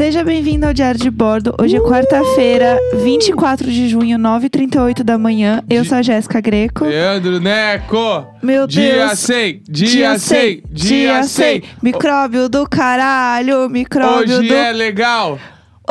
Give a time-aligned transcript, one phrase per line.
[0.00, 1.54] Seja bem-vindo ao Diário de Bordo.
[1.60, 5.62] Hoje é quarta-feira, 24 de junho, 9h38 da manhã.
[5.68, 6.86] Eu sou a Jéssica Greco.
[6.86, 8.26] Leandro Neco!
[8.42, 9.18] Meu dia Deus.
[9.18, 11.64] 100, dia 100, dia 100.
[11.82, 14.54] Micróbio do caralho, micróbio Hoje do...
[14.54, 15.38] é legal!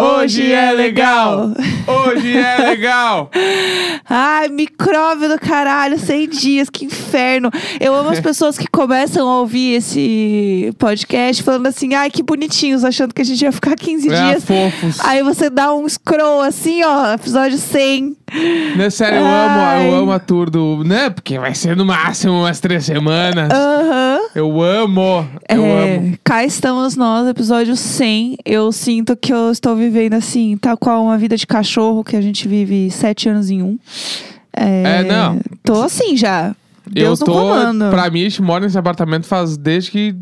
[0.01, 1.51] Hoje é legal.
[1.87, 3.29] Hoje é legal!
[4.09, 7.51] Ai, micróbio do caralho, 100 dias, que inferno.
[7.79, 12.83] Eu amo as pessoas que começam a ouvir esse podcast falando assim, ai, que bonitinhos,
[12.83, 14.43] achando que a gente ia ficar 15 É, dias.
[14.43, 14.99] fofos.
[15.01, 18.15] Aí você dá um scroll assim, ó, episódio 100.
[18.75, 19.81] Né, sério, eu Ai.
[19.85, 20.83] amo, eu amo a tour do.
[20.83, 21.09] Né?
[21.09, 23.49] Porque vai ser no máximo umas três semanas.
[23.51, 24.19] Aham.
[24.35, 26.17] Eu amo, eu É, amo.
[26.23, 28.37] cá estamos nós, episódio 100.
[28.45, 32.21] Eu sinto que eu estou vivendo assim, tal qual uma vida de cachorro que a
[32.21, 33.77] gente vive sete anos em um.
[34.55, 35.39] É, É, não.
[35.63, 36.55] Tô assim já.
[36.91, 37.33] Deus eu tô.
[37.33, 37.89] comando.
[37.89, 40.15] Pra mim, a gente mora nesse apartamento faz desde que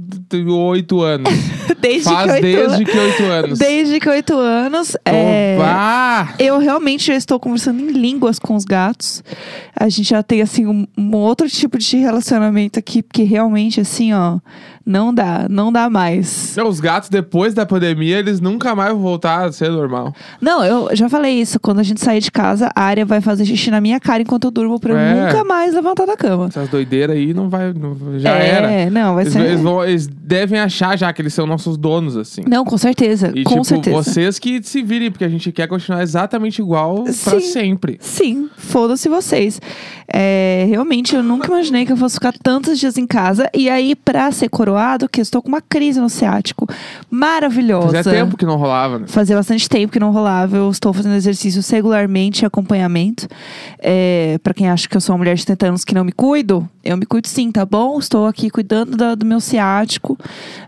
[0.47, 1.31] oito anos.
[1.79, 3.59] desde faz que oito desde que oito anos.
[3.59, 4.97] Desde que oito anos.
[5.05, 5.57] É!
[6.39, 9.23] Eu realmente já estou conversando em línguas com os gatos.
[9.75, 14.13] A gente já tem, assim, um, um outro tipo de relacionamento aqui, porque realmente, assim,
[14.13, 14.39] ó,
[14.87, 16.55] não dá, não dá mais.
[16.55, 20.15] Não, Os gatos, depois da pandemia, eles nunca mais vão voltar a ser normal.
[20.41, 21.59] Não, eu já falei isso.
[21.59, 24.45] Quando a gente sair de casa, a área vai fazer xixi na minha cara enquanto
[24.45, 25.25] eu durmo pra eu É.
[25.25, 26.47] nunca mais levantar da cama.
[26.47, 27.73] Essas doideiras aí não vai.
[27.73, 28.89] não- já é, era.
[28.89, 29.41] não, vai Eles, ser.
[29.41, 32.41] eles vão- eles devem achar já que eles são nossos donos, assim.
[32.47, 33.31] Não, com certeza.
[33.35, 33.95] E com tipo, certeza.
[33.95, 37.39] vocês que se virem, porque a gente quer continuar exatamente igual pra Sim.
[37.41, 37.97] sempre.
[37.99, 39.59] Sim, foda-se vocês.
[40.11, 43.49] É, realmente, eu nunca imaginei que eu fosse ficar tantos dias em casa.
[43.53, 44.47] E aí, pra ser
[45.09, 46.67] que eu estou com uma crise no ciático
[47.09, 47.87] maravilhosa.
[48.03, 49.05] Fazia tempo que não rolava, né?
[49.07, 50.55] Fazia bastante tempo que não rolava.
[50.57, 53.27] Eu estou fazendo exercício regularmente, acompanhamento.
[53.79, 56.11] É, para quem acha que eu sou uma mulher de 70 anos que não me
[56.11, 57.97] cuido, eu me cuido sim, tá bom?
[57.99, 60.17] Estou aqui cuidando da- do meu ciático.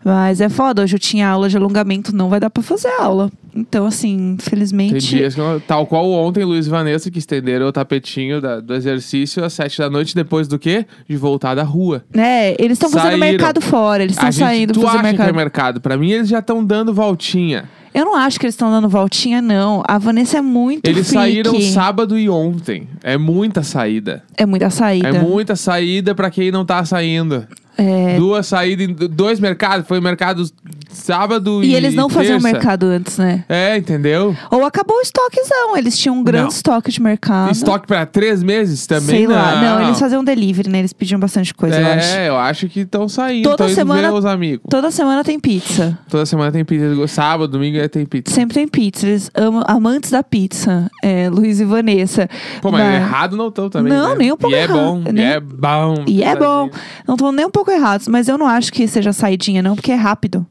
[0.04, 3.32] Mas é foda, hoje eu tinha aula de alongamento, não vai dar pra fazer aula.
[3.60, 5.00] Então, assim, Tem infelizmente.
[5.00, 9.44] dias que Tal qual ontem, Luiz e Vanessa, que estenderam o tapetinho da- do exercício
[9.44, 10.86] às sete da noite, depois do quê?
[11.08, 12.04] De voltar da rua.
[12.14, 15.26] É, eles estão fazendo mercado fora, eles estão A gente- saindo tu fazer acha mercado.
[15.26, 15.82] que é mercado?
[15.82, 17.66] Pra mim, eles já estão dando voltinha.
[17.94, 19.82] Eu não acho que eles estão dando voltinha, não.
[19.88, 21.24] A Vanessa é muito Eles freak.
[21.26, 22.88] saíram sábado e ontem.
[23.04, 24.24] É muita saída.
[24.38, 25.08] É muita saída.
[25.08, 27.48] É muita saída pra quem não tá saindo.
[27.76, 29.88] É, Duas saídas, dois mercados.
[29.88, 30.44] Foi mercado
[30.90, 32.52] sábado e E eles não faziam terça.
[32.54, 33.44] mercado antes, né?
[33.48, 34.36] É, entendeu?
[34.52, 35.78] Ou acabou o estoquezão.
[35.78, 36.50] Eles tinham um grande Não.
[36.50, 37.52] estoque de mercado.
[37.52, 39.62] Estoque pra três meses também Sei lá.
[39.62, 40.80] Não, eles faziam delivery, né?
[40.80, 42.16] Eles pediam bastante coisa, eu acho.
[42.16, 43.44] É, eu acho que estão saindo.
[43.44, 44.66] Toda tão indo semana- ver os amigos.
[44.70, 45.98] Toda semana tem pizza.
[46.10, 47.08] Toda semana tem pizza.
[47.08, 48.34] Sábado, domingo é tem pizza.
[48.34, 49.08] Sempre tem pizza.
[49.08, 50.90] Eles amam amantes da pizza.
[51.04, 52.28] É, Luiz e Vanessa.
[52.62, 53.94] Pô, mas Mas- errado não estão também.
[53.94, 54.16] Não, né?
[54.18, 54.78] nem um pouco E é errado.
[54.78, 55.04] bom.
[55.12, 56.04] Nem- E é bom.
[56.08, 56.70] E é bom.
[57.08, 59.92] Não estão nem um pouco errados, mas eu não acho que seja saidinha, não, porque
[59.92, 60.46] é rápido.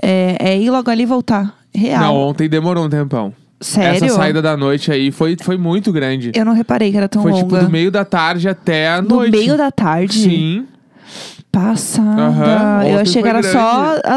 [0.00, 1.54] É, é ir logo ali e voltar.
[1.74, 2.00] Real.
[2.02, 3.32] Não, ontem demorou um tempão.
[3.60, 4.04] Sério?
[4.06, 6.32] Essa saída da noite aí foi, foi muito grande.
[6.34, 7.44] Eu não reparei que era tão foi longa.
[7.44, 9.30] tipo do meio da tarde até a Do noite.
[9.30, 10.14] meio da tarde?
[10.18, 10.66] Sim.
[11.50, 12.22] Passada.
[12.22, 13.56] Aham, eu achei que foi era grande.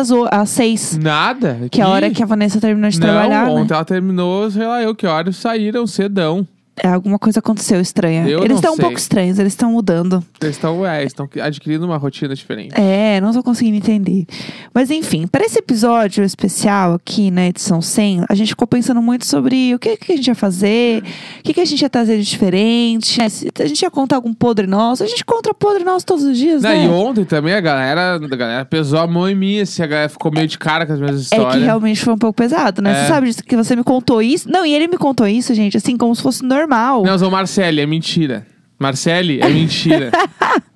[0.07, 0.97] só às, seis.
[0.97, 1.67] Nada.
[1.69, 3.45] Que é a hora que a Vanessa terminou de Não, trabalhar.
[3.47, 3.51] né?
[3.51, 6.47] ontem ela terminou, sei lá eu que horas saíram cedão.
[6.81, 8.27] É, alguma coisa aconteceu estranha.
[8.27, 10.23] Eu eles estão um pouco estranhos, eles estão mudando.
[10.41, 12.73] Eles estão é, estão adquirindo uma rotina diferente.
[12.79, 14.25] É, não tô conseguindo entender.
[14.73, 19.25] Mas enfim, para esse episódio especial aqui na edição 100, a gente ficou pensando muito
[19.25, 21.01] sobre o que, que a gente ia fazer,
[21.39, 23.27] o que, que a gente ia trazer de diferente, né?
[23.59, 25.03] A gente ia contar algum podre nosso.
[25.03, 26.85] A gente conta podre nosso todos os dias, Não, né?
[26.85, 30.09] E ontem também a galera, a galera pesou a mão em mim, assim, a galera
[30.09, 31.55] ficou meio de cara com as minhas É histórias.
[31.55, 32.91] que realmente foi um pouco pesado, né?
[32.91, 33.01] É.
[33.01, 34.49] Você sabe disso, que você me contou isso.
[34.49, 36.64] Não, e ele me contou isso, gente, assim, como se fosse normal.
[37.03, 38.45] Não, sou Marcele, é mentira.
[38.79, 40.11] Marcele, é mentira.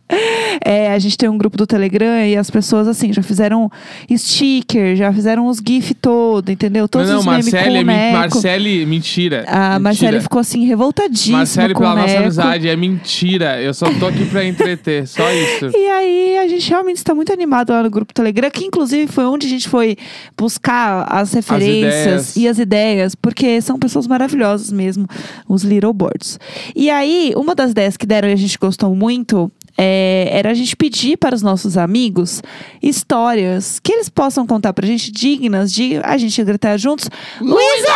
[0.66, 3.72] É, a gente tem um grupo do Telegram e as pessoas, assim, já fizeram
[4.12, 6.88] sticker, já fizeram os GIF todo, entendeu?
[6.88, 8.12] Todos não, não, os Marcele, é.
[8.12, 9.46] Marcele, mentira.
[9.48, 9.80] A mentira.
[9.80, 13.62] Marcele ficou assim, revoltadíssima Marcele, pela nossa amizade, é mentira.
[13.62, 15.70] Eu só tô aqui pra entreter, só isso.
[15.80, 19.26] E aí, a gente realmente está muito animado lá no grupo Telegram, que inclusive foi
[19.26, 19.96] onde a gente foi
[20.38, 22.36] buscar as referências ideias.
[22.36, 25.08] e as ideias, porque são pessoas maravilhosas mesmo,
[25.48, 26.40] os Little Boards.
[26.76, 30.54] E aí, uma das ideias que deram e a gente gostou muito é, era a
[30.54, 32.44] gente pedir para os nossos amigos
[32.84, 37.10] histórias que eles possam contar pra gente, dignas de a gente gritar juntos:
[37.40, 37.88] Luísa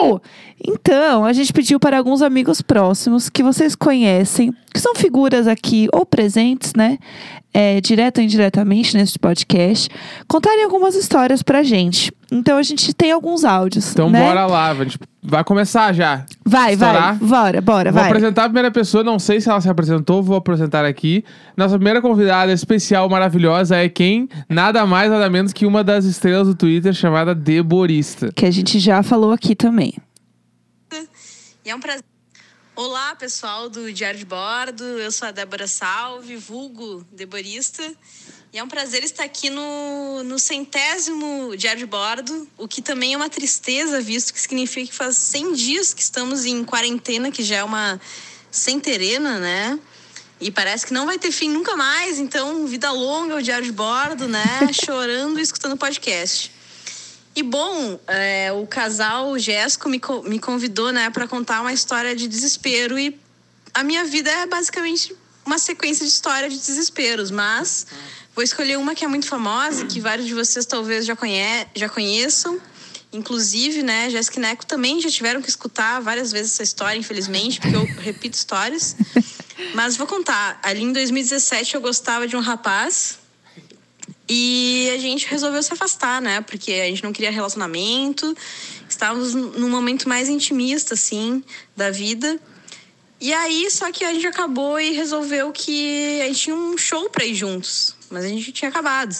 [0.00, 0.20] Mel!
[0.66, 5.86] Então, a gente pediu para alguns amigos próximos que vocês conhecem, que são figuras aqui
[5.92, 6.98] ou presentes, né?
[7.54, 9.88] É, direto ou indiretamente nesse podcast,
[10.26, 12.12] contarem algumas histórias pra gente.
[12.32, 13.92] Então a gente tem alguns áudios.
[13.92, 14.26] Então né?
[14.26, 16.26] bora lá, a gente vai começar já.
[16.48, 17.18] Vai, Estourar.
[17.18, 17.28] vai.
[17.28, 18.08] Bora, bora, Vou vai.
[18.08, 21.24] apresentar a primeira pessoa, não sei se ela se apresentou, vou apresentar aqui.
[21.56, 24.28] Nossa primeira convidada especial, maravilhosa, é quem?
[24.48, 28.30] Nada mais, nada menos que uma das estrelas do Twitter chamada Deborista.
[28.32, 29.94] Que a gente já falou aqui também.
[31.64, 32.04] E é um prazer.
[32.76, 34.84] Olá, pessoal do Diário de Bordo.
[34.84, 37.82] Eu sou a Débora Salve, vulgo Deborista.
[38.52, 43.12] E é um prazer estar aqui no, no centésimo Diário de Bordo, o que também
[43.12, 47.42] é uma tristeza, visto que significa que faz 100 dias que estamos em quarentena, que
[47.42, 48.00] já é uma
[48.50, 49.78] centerena, né?
[50.40, 53.72] E parece que não vai ter fim nunca mais, então vida longa o Diário de
[53.72, 54.44] Bordo, né?
[54.72, 56.52] Chorando e escutando podcast.
[57.34, 62.16] E bom, é, o casal Jéssico me, co- me convidou, né, para contar uma história
[62.16, 63.20] de desespero e
[63.74, 65.14] a minha vida é basicamente
[65.44, 67.86] uma sequência de história de desesperos, mas
[68.36, 71.88] vou escolher uma que é muito famosa, que vários de vocês talvez já, conhe já
[71.88, 72.60] conheçam.
[73.10, 77.58] Inclusive, né, Jéssica e Neco também já tiveram que escutar várias vezes essa história, infelizmente,
[77.58, 78.94] porque eu repito histórias.
[79.74, 80.60] Mas vou contar.
[80.62, 83.18] Ali em 2017 eu gostava de um rapaz
[84.28, 86.42] e a gente resolveu se afastar, né?
[86.42, 88.36] Porque a gente não queria relacionamento.
[88.86, 91.42] Estávamos num momento mais intimista, assim,
[91.74, 92.38] da vida.
[93.18, 97.08] E aí, só que a gente acabou e resolveu que a gente tinha um show
[97.08, 97.95] pra ir juntos.
[98.10, 99.14] Mas a gente tinha acabado.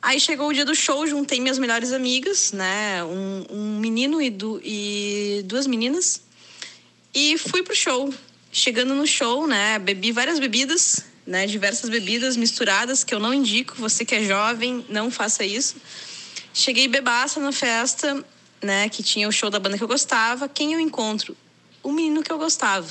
[0.00, 3.02] Aí chegou o dia do show, juntei minhas melhores amigas, né?
[3.02, 6.22] Um, um menino e, du e duas meninas.
[7.12, 8.12] E fui pro show.
[8.52, 9.78] Chegando no show, né?
[9.78, 11.46] Bebi várias bebidas, né?
[11.46, 13.74] Diversas bebidas misturadas, que eu não indico.
[13.78, 15.76] Você que é jovem, não faça isso.
[16.54, 18.24] Cheguei bebaça na festa,
[18.62, 18.88] né?
[18.88, 20.48] Que tinha o show da banda que eu gostava.
[20.48, 21.36] Quem eu encontro?
[21.82, 22.88] O menino que eu gostava.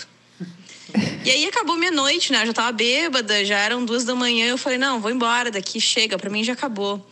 [1.25, 2.43] E aí acabou minha noite, né?
[2.43, 4.45] Eu já tava bêbada, já eram duas da manhã.
[4.45, 7.03] Eu falei, não, vou embora daqui, chega, pra mim já acabou.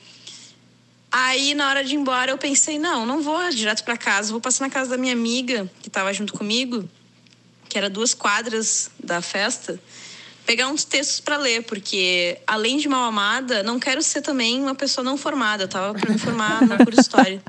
[1.12, 4.40] Aí, na hora de ir embora, eu pensei, não, não vou direto pra casa, vou
[4.40, 6.88] passar na casa da minha amiga, que tava junto comigo,
[7.68, 9.80] que era duas quadras da festa,
[10.46, 14.76] pegar uns textos pra ler, porque além de mal amada, não quero ser também uma
[14.76, 15.64] pessoa não formada.
[15.64, 17.44] Eu tava pra me formar no curso de história.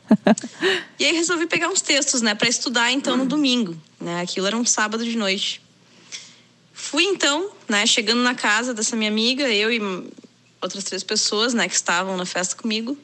[0.98, 4.22] E aí resolvi pegar uns textos, né, para estudar então no domingo, né?
[4.22, 5.63] Aquilo era um sábado de noite.
[6.84, 9.80] Fui então, né, chegando na casa dessa minha amiga, eu e
[10.60, 12.96] outras três pessoas, né, que estavam na festa comigo,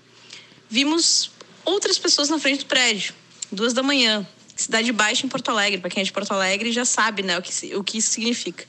[0.68, 1.30] vimos
[1.64, 3.14] outras pessoas na frente do prédio,
[3.50, 5.80] duas da manhã, cidade baixa em Porto Alegre.
[5.80, 8.66] Para quem é de Porto Alegre já sabe, né, o que o que isso significa.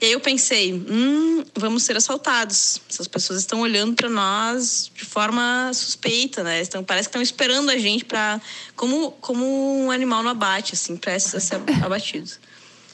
[0.00, 2.80] E aí eu pensei, hum, vamos ser assaltados.
[2.88, 6.60] Essas pessoas estão olhando para nós de forma suspeita, né?
[6.60, 8.40] Estão, parece que estão esperando a gente para
[8.76, 9.44] como como
[9.84, 12.30] um animal no abate, assim, prestes a ser abatido.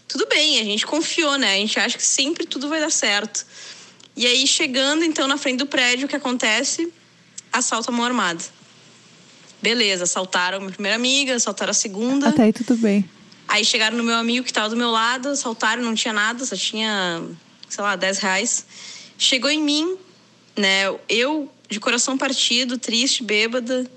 [0.08, 1.52] Tudo bem, a gente confiou, né?
[1.52, 3.44] A gente acha que sempre tudo vai dar certo.
[4.16, 6.93] E aí chegando então na frente do prédio, o que acontece?
[7.52, 8.43] Assalto à mão armada.
[9.60, 12.28] Beleza, assaltaram a minha primeira amiga, assaltaram a segunda.
[12.31, 13.08] Até aí tudo bem.
[13.46, 16.56] Aí chegaram no meu amigo que estava do meu lado, assaltaram, não tinha nada, só
[16.56, 17.22] tinha,
[17.69, 18.66] sei lá, 10 reais.
[19.16, 19.96] Chegou em mim,
[20.56, 20.84] né?
[21.08, 23.90] Eu, de coração partido, triste, bêbada,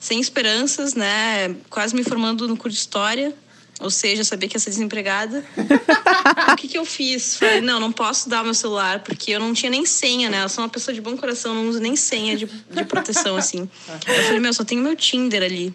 [0.00, 1.54] sem esperanças, né?
[1.70, 3.34] Quase me formando no curso de história.
[3.80, 5.44] Ou seja, eu sabia que ia ser desempregada.
[6.52, 7.36] o que, que eu fiz?
[7.36, 10.44] Falei, não, não posso dar o meu celular, porque eu não tinha nem senha, né?
[10.44, 13.68] Eu sou uma pessoa de bom coração, não uso nem senha de, de proteção, assim.
[14.06, 15.74] Eu falei, meu, só tenho meu Tinder ali.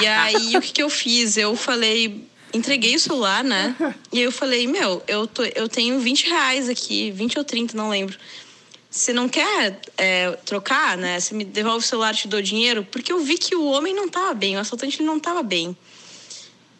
[0.00, 1.36] E aí, o que, que eu fiz?
[1.36, 3.74] Eu falei, entreguei o celular, né?
[4.12, 7.76] E aí eu falei, meu, eu, tô, eu tenho 20 reais aqui, 20 ou 30,
[7.76, 8.16] não lembro.
[8.90, 11.18] Você não quer é, trocar, né?
[11.18, 12.86] Você me devolve o celular, te dou dinheiro?
[12.90, 15.76] Porque eu vi que o homem não tava bem, o assaltante não tava bem.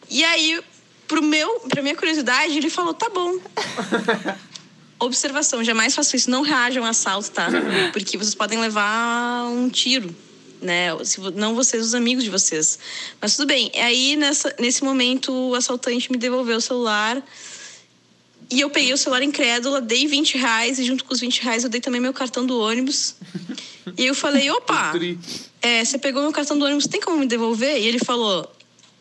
[0.09, 0.61] E aí,
[1.07, 3.37] pro meu, pra minha curiosidade, ele falou, tá bom.
[4.99, 6.29] Observação, jamais faço isso.
[6.29, 7.49] Não reajam a assalto, tá?
[7.91, 10.15] Porque vocês podem levar um tiro,
[10.61, 10.89] né?
[11.03, 12.79] Se, não vocês, os amigos de vocês.
[13.19, 13.71] Mas tudo bem.
[13.75, 17.21] Aí, nessa, nesse momento, o assaltante me devolveu o celular.
[18.49, 20.79] E eu peguei o celular incrédula, dei 20 reais.
[20.79, 23.15] E junto com os 20 reais, eu dei também meu cartão do ônibus.
[23.97, 24.93] E eu falei, opa,
[25.61, 27.77] é, você pegou meu cartão do ônibus, tem como me devolver?
[27.77, 28.49] E ele falou,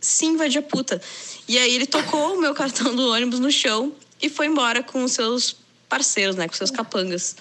[0.03, 1.01] sim, vai de puta.
[1.49, 5.03] E aí ele tocou o meu cartão do ônibus no chão e foi embora com
[5.03, 5.57] os seus
[5.89, 6.47] parceiros, né?
[6.47, 7.37] Com seus capangas.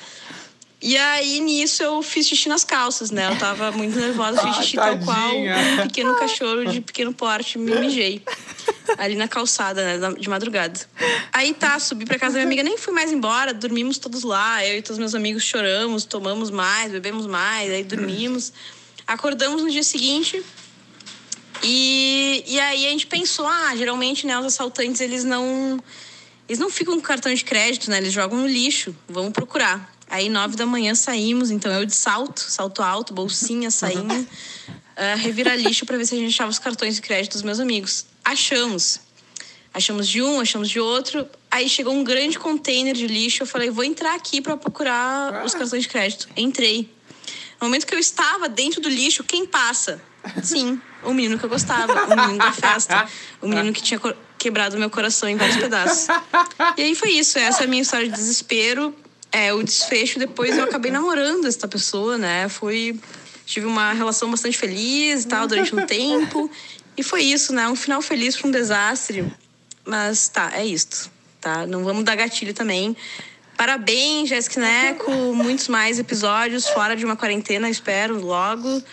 [0.84, 3.32] E aí, nisso, eu fiz xixi nas calças, né?
[3.32, 7.60] Eu tava muito nervosa, fiz Ah, xixi tal qual um pequeno cachorro de pequeno porte,
[7.60, 8.24] me mijei.
[8.98, 10.16] Ali na calçada, né?
[10.20, 10.80] De madrugada.
[11.32, 14.66] Aí tá, subi pra casa da minha amiga, nem fui mais embora, dormimos todos lá.
[14.66, 18.52] Eu e todos meus amigos choramos, tomamos mais, bebemos mais, aí dormimos.
[19.06, 20.44] Acordamos no dia seguinte,
[21.64, 25.80] e, e aí a gente pensou, ah, geralmente, né, os assaltantes, eles não.
[26.48, 27.98] Eles não ficam com cartão de crédito, né?
[27.98, 28.96] Eles jogam no lixo.
[29.08, 29.94] Vamos procurar.
[30.10, 31.50] Aí, nove da manhã, saímos.
[31.50, 34.28] Então, eu de salto, salto alto, bolsinha, sainha.
[34.70, 37.60] uh, revirar lixo para ver se a gente achava os cartões de crédito dos meus
[37.60, 38.06] amigos.
[38.26, 39.00] Achamos.
[39.74, 41.26] Achamos de um, achamos de outro.
[41.50, 43.44] Aí chegou um grande container de lixo.
[43.44, 46.28] Eu falei, vou entrar aqui para procurar os cartões de crédito.
[46.36, 46.90] Entrei.
[47.62, 50.02] No momento que eu estava dentro do lixo, quem passa?
[50.44, 53.08] Sim, o menino que eu gostava, o menino da festa,
[53.42, 54.00] o menino que tinha
[54.38, 56.08] quebrado meu coração em vários pedaços.
[56.78, 58.96] E aí foi isso, essa é a minha história de desespero.
[59.32, 62.50] É, o desfecho, depois eu acabei namorando essa pessoa, né?
[62.50, 63.00] Foi.
[63.46, 66.52] Tive uma relação bastante feliz e tal durante um tempo.
[66.98, 67.68] E foi isso, né?
[67.68, 69.26] Um final feliz para um desastre.
[69.86, 71.10] Mas tá, é isso,
[71.40, 71.66] tá?
[71.66, 72.96] Não vamos dar gatilho também.
[73.56, 75.12] Parabéns, Jéssica Neco.
[75.34, 78.84] Muitos mais episódios fora de uma quarentena, espero, logo.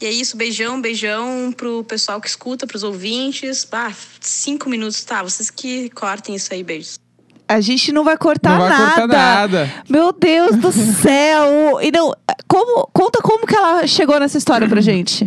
[0.00, 3.66] E é isso, beijão, beijão pro pessoal que escuta, pros ouvintes.
[3.72, 5.22] Ah, cinco minutos, tá?
[5.22, 6.98] Vocês que cortem isso aí, beijos.
[7.48, 8.94] A gente não vai cortar Não vai nada.
[9.00, 9.74] cortar nada.
[9.88, 11.80] Meu Deus do céu!
[11.80, 12.12] E não,
[12.48, 15.24] como, conta como que ela chegou nessa história pra gente.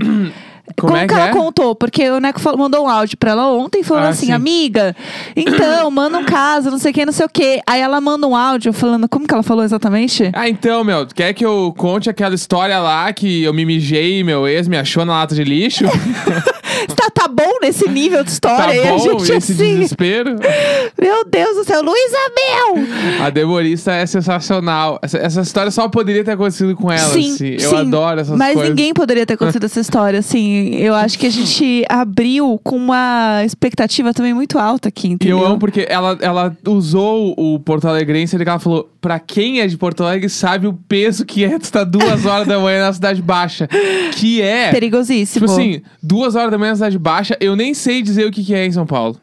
[0.77, 1.31] Como é que, ela é?
[1.31, 1.75] contou?
[1.75, 4.31] Porque o Neco falou- mandou um áudio pra ela ontem falando Ah, assim, sim.
[4.31, 4.95] amiga,
[5.35, 7.61] então, manda um caso, não sei o que, não sei o que.
[7.67, 10.29] Aí ela manda um áudio falando, como que ela falou exatamente?
[10.33, 14.23] Ah, então, meu, quer que eu conte aquela história lá que eu me mijei e
[14.23, 15.85] meu ex me achou na lata de lixo?
[16.95, 18.81] Tá, tá bom nesse nível de tá história?
[18.83, 20.35] a bom gente esse assim, desespero?
[21.01, 23.25] meu Deus do céu, Luísa Mel!
[23.25, 24.99] A Deborista é sensacional.
[25.01, 27.53] Essa, essa história só poderia ter acontecido com ela, sim, assim.
[27.59, 28.69] Eu sim, adoro essas Mas coisas.
[28.69, 30.58] ninguém poderia ter acontecido essa história, assim.
[30.67, 35.39] Eu acho que a gente abriu com uma expectativa também muito alta aqui, entendeu?
[35.39, 39.67] eu amo porque ela, ela usou o Porto Alegrense e ela falou: pra quem é
[39.67, 42.93] de Porto Alegre, sabe o peso que é tu estar duas horas da manhã na
[42.93, 43.67] Cidade Baixa.
[44.15, 44.71] Que é.
[44.71, 45.45] Perigosíssimo.
[45.45, 48.43] Tipo assim, duas horas da manhã na Cidade Baixa, eu nem sei dizer o que,
[48.43, 49.19] que é em São Paulo.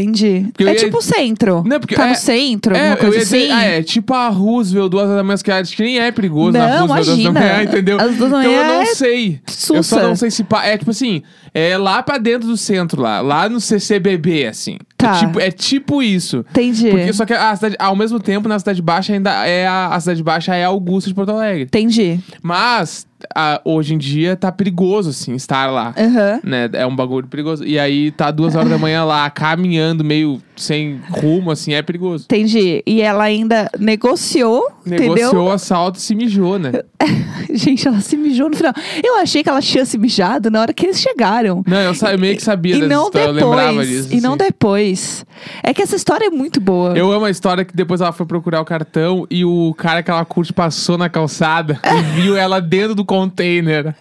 [0.00, 0.46] Entendi.
[0.58, 1.62] eu É ia- tipo o centro.
[1.64, 3.38] Não, porque tá é- no centro, É, alguma coisa assim.
[3.40, 6.52] dizer, ah, é tipo a Roosevelt, duas da manhã, que acho que nem é perigoso
[6.52, 7.40] na Não, Roosevelt, duas da imagina.
[7.40, 8.00] manhã, entendeu?
[8.00, 9.40] As duas da então eu manhã não é sei.
[9.46, 10.02] Eu só sussa.
[10.02, 10.44] não sei se.
[10.44, 11.22] pa- É tipo assim,
[11.58, 14.76] é lá pra dentro do centro, lá, lá no CCBB, assim.
[14.98, 15.16] Tá.
[15.16, 16.44] É, tipo, é tipo isso.
[16.50, 16.90] Entendi.
[16.90, 20.00] Porque só que a cidade, ao mesmo tempo, na Cidade Baixa ainda é a, a
[20.00, 21.62] Cidade Baixa é a Augusta de Porto Alegre.
[21.62, 22.20] Entendi.
[22.42, 25.94] Mas a- hoje em dia tá perigoso, assim, estar lá.
[25.96, 26.40] Aham.
[26.44, 26.68] Né?
[26.74, 27.64] É um bagulho perigoso.
[27.64, 32.24] E aí tá duas horas da manhã lá, caminhando, meio sem rumo, assim, é perigoso.
[32.24, 32.82] Entendi.
[32.86, 35.42] E ela ainda negociou, Negociou entendeu?
[35.44, 36.72] o assalto e se mijou, né?
[37.52, 38.72] Gente, ela se mijou no final.
[39.02, 41.62] Eu achei que ela tinha se mijado na hora que eles chegaram.
[41.66, 43.88] Não, eu, sa- eu meio que sabia E dessa não história, eu lembrava depois.
[43.88, 44.08] disso.
[44.14, 44.38] E não assim.
[44.38, 45.26] depois.
[45.62, 46.96] É que essa história é muito boa.
[46.96, 50.10] Eu amo a história que depois ela foi procurar o cartão e o cara que
[50.10, 53.94] ela curte passou na calçada e viu ela dentro do container.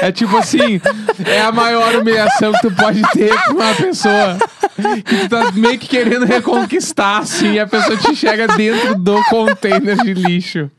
[0.00, 0.80] É tipo assim,
[1.26, 4.38] é a maior humilhação que tu pode ter com uma pessoa
[5.04, 9.22] que tu tá meio que querendo reconquistar, assim, e a pessoa te chega dentro do
[9.24, 10.70] container de lixo.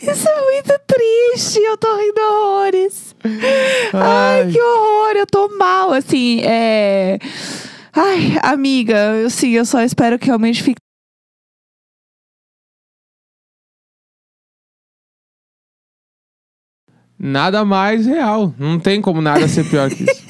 [0.00, 1.58] Isso é muito triste.
[1.60, 3.14] Eu tô rindo horrores.
[3.92, 4.50] Ai, Ai.
[4.52, 5.12] que horror.
[5.16, 6.40] Eu tô mal, assim.
[6.42, 7.18] É.
[7.94, 10.80] Ai, amiga, eu, sim, eu só espero que realmente fique.
[17.18, 18.54] Nada mais real.
[18.58, 20.22] Não tem como nada ser pior que isso.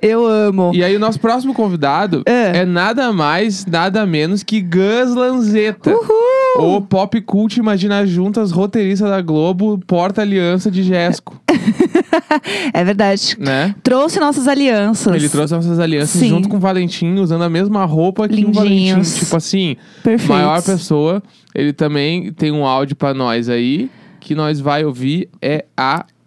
[0.00, 0.70] Eu amo.
[0.74, 2.58] E aí, o nosso próximo convidado É.
[2.60, 5.90] é nada mais, nada menos que Gus Lanzetta.
[5.94, 6.76] Uhul!
[6.76, 11.40] O pop cult Imagina Juntas, roteirista da Globo, porta-aliança de Jesco,
[12.74, 13.36] É verdade.
[13.38, 13.74] né?
[13.82, 15.14] Trouxe nossas alianças.
[15.14, 16.28] Ele trouxe nossas alianças Sim.
[16.28, 18.74] junto com o Valentim, usando a mesma roupa que o Valentim.
[18.74, 19.14] Lindinhos.
[19.16, 20.28] Tipo assim, Perfeitos.
[20.28, 21.22] maior pessoa.
[21.54, 25.64] Ele também tem um áudio pra nós aí, que nós vai ouvir é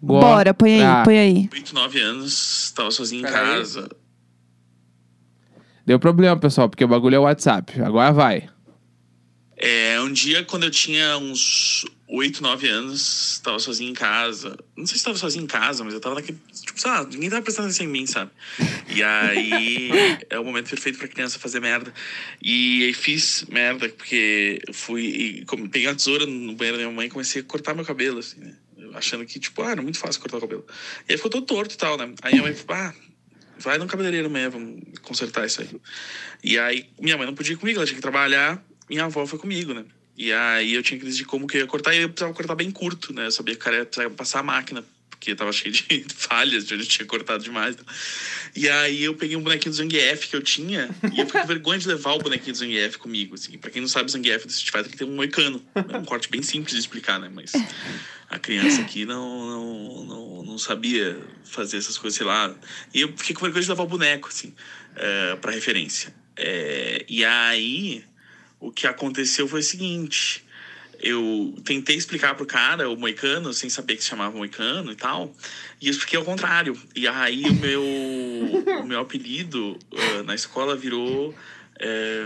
[0.06, 0.26] agora.
[0.26, 1.50] Bora, põe aí, Ah, põe aí.
[1.54, 3.58] 8, 9 anos, tava sozinho em Pera aí.
[3.58, 3.90] casa.
[5.86, 7.80] Deu problema, pessoal, porque o bagulho é WhatsApp.
[7.82, 8.50] Agora vai.
[9.58, 14.58] É, um dia, quando eu tinha uns 8, 9 anos, tava sozinho em casa.
[14.76, 16.38] Não sei se tava sozinho em casa, mas eu tava naquele.
[16.52, 18.32] Tipo, lá, ninguém tava prestando atenção em mim, sabe?
[18.90, 19.90] E aí
[20.30, 21.94] é o momento perfeito pra criança fazer merda.
[22.42, 25.04] E aí fiz merda, porque eu fui.
[25.04, 27.86] E, como, peguei uma tesoura no banheiro da minha mãe e comecei a cortar meu
[27.86, 28.56] cabelo, assim, né?
[28.96, 30.66] Achando que, tipo, ah, era muito fácil cortar o cabelo.
[31.08, 32.14] E aí ficou todo torto e tal, né?
[32.22, 32.94] Aí minha mãe falou, ah,
[33.58, 35.70] vai no cabeleireiro amanhã, vamos consertar isso aí.
[36.44, 39.40] E aí, minha mãe não podia ir comigo, ela tinha que trabalhar, minha avó foi
[39.40, 39.86] comigo, né?
[40.18, 42.56] E aí eu tinha que decidir como que eu ia cortar, e eu precisava cortar
[42.56, 43.26] bem curto, né?
[43.26, 44.84] Eu sabia que o cara ia passar a máquina,
[45.26, 47.76] porque tava cheio de falhas, de tinha cortado demais.
[47.76, 47.84] né?
[48.56, 51.48] E aí eu peguei um bonequinho do Zangief que eu tinha, e eu fiquei com
[51.48, 53.58] vergonha de levar o bonequinho do Zangief comigo, assim.
[53.58, 55.62] Pra quem não sabe, o Zangief do Street Fighter tem um moicano.
[55.74, 57.30] É um corte bem simples de explicar, né?
[57.34, 57.54] Mas
[58.30, 62.54] a criança aqui não, não, não, não sabia fazer essas coisas, sei lá.
[62.94, 64.54] E eu fiquei com vergonha de levar o boneco, assim,
[64.96, 66.14] é, pra referência.
[66.38, 68.04] É, e aí,
[68.60, 70.45] o que aconteceu foi o seguinte:
[71.06, 75.32] eu tentei explicar pro cara, o moicano, sem saber que se chamava moicano e tal,
[75.80, 76.76] e eu expliquei ao contrário.
[76.96, 77.84] E aí o meu,
[78.82, 81.36] o meu apelido uh, na escola virou
[81.80, 82.24] é,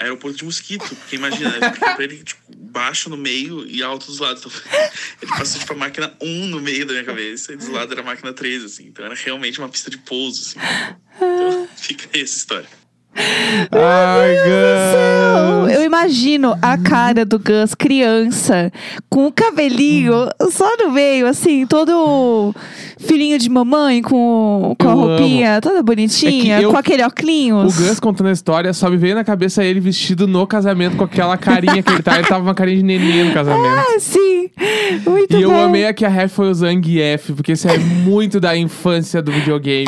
[0.00, 0.88] aeroporto de mosquito.
[0.96, 4.42] Porque imagina, pra ele, tipo, baixo no meio e alto dos lados.
[5.22, 8.00] Ele passou, tipo, a máquina 1 no meio da minha cabeça e dos lados era
[8.00, 8.86] a máquina 3, assim.
[8.86, 10.58] Então era realmente uma pista de pouso, assim.
[11.16, 12.68] Então fica essa história.
[13.72, 14.34] Ai,
[15.66, 15.74] Gus.
[15.74, 18.70] Eu imagino a cara do Gus, criança,
[19.10, 20.12] com o cabelinho
[20.50, 22.54] só no meio, assim, todo
[22.98, 27.76] filhinho de mamãe, com, com a roupinha toda bonitinha, É eu- com aquele O óculos.
[27.78, 31.36] Gus contando a história, só me veio na cabeça ele vestido no casamento com aquela
[31.36, 32.18] carinha que ele tá.
[32.18, 33.66] Ele tava uma carinha de nenê no casamento.
[33.66, 34.50] Ah, sim.
[35.06, 38.38] Muito E eu amei a que a Ref foi o Zangief, porque isso é muito
[38.40, 39.86] da infância do videogame.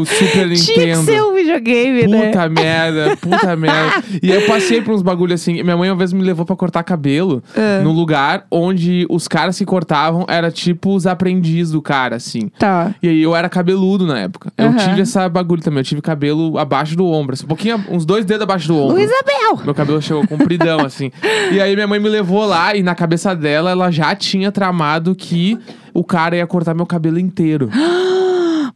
[0.00, 1.02] O Super Tinha que Nintendo.
[1.04, 2.26] ser um videogame, né?
[2.26, 4.02] Puta merda, puta merda.
[4.22, 5.62] E eu passei por uns bagulho assim.
[5.62, 7.80] Minha mãe uma vez me levou pra cortar cabelo Ah.
[7.82, 12.50] no lugar onde os caras que cortavam era tipo os aprendizes do cara, assim.
[12.58, 12.94] Tá.
[13.02, 14.52] E aí eu era cabeludo na época.
[14.58, 14.76] Eu Aham.
[14.76, 15.80] tive essa bagulho também.
[15.80, 18.94] Eu tive cabelo abaixo do ombro, assim, um pouquinho, uns dois dedos abaixo do ombro.
[18.96, 19.60] Luísa Bel!
[19.64, 21.10] Meu cabelo chegou compridão, assim.
[21.52, 25.14] E aí minha mãe me levou lá e na cabeça dela ela já tinha tramado
[25.14, 25.58] que
[25.92, 27.70] o cara ia cortar meu cabelo inteiro.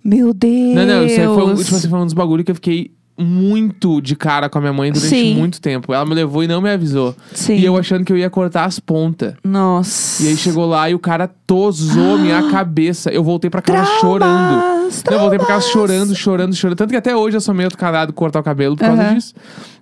[0.04, 0.74] Meu Deus.
[0.74, 2.90] Não, não, isso aí foi, um- tipo assim, foi um dos bagulhos que eu fiquei
[3.20, 5.34] muito de cara com a minha mãe durante Sim.
[5.34, 5.92] muito tempo.
[5.92, 7.16] Ela me levou e não me avisou.
[7.34, 7.56] Sim.
[7.56, 9.34] E eu achando que eu ia cortar as pontas.
[9.42, 10.22] Nossa.
[10.22, 13.10] E aí chegou lá e o cara tosou minha cabeça.
[13.10, 14.62] Eu voltei pra casa Traumas, chorando.
[15.06, 16.76] Não, eu voltei pra casa chorando, chorando, chorando.
[16.78, 19.14] Tanto que até hoje eu sou meio carado cortar o cabelo por causa Aham.
[19.14, 19.34] disso.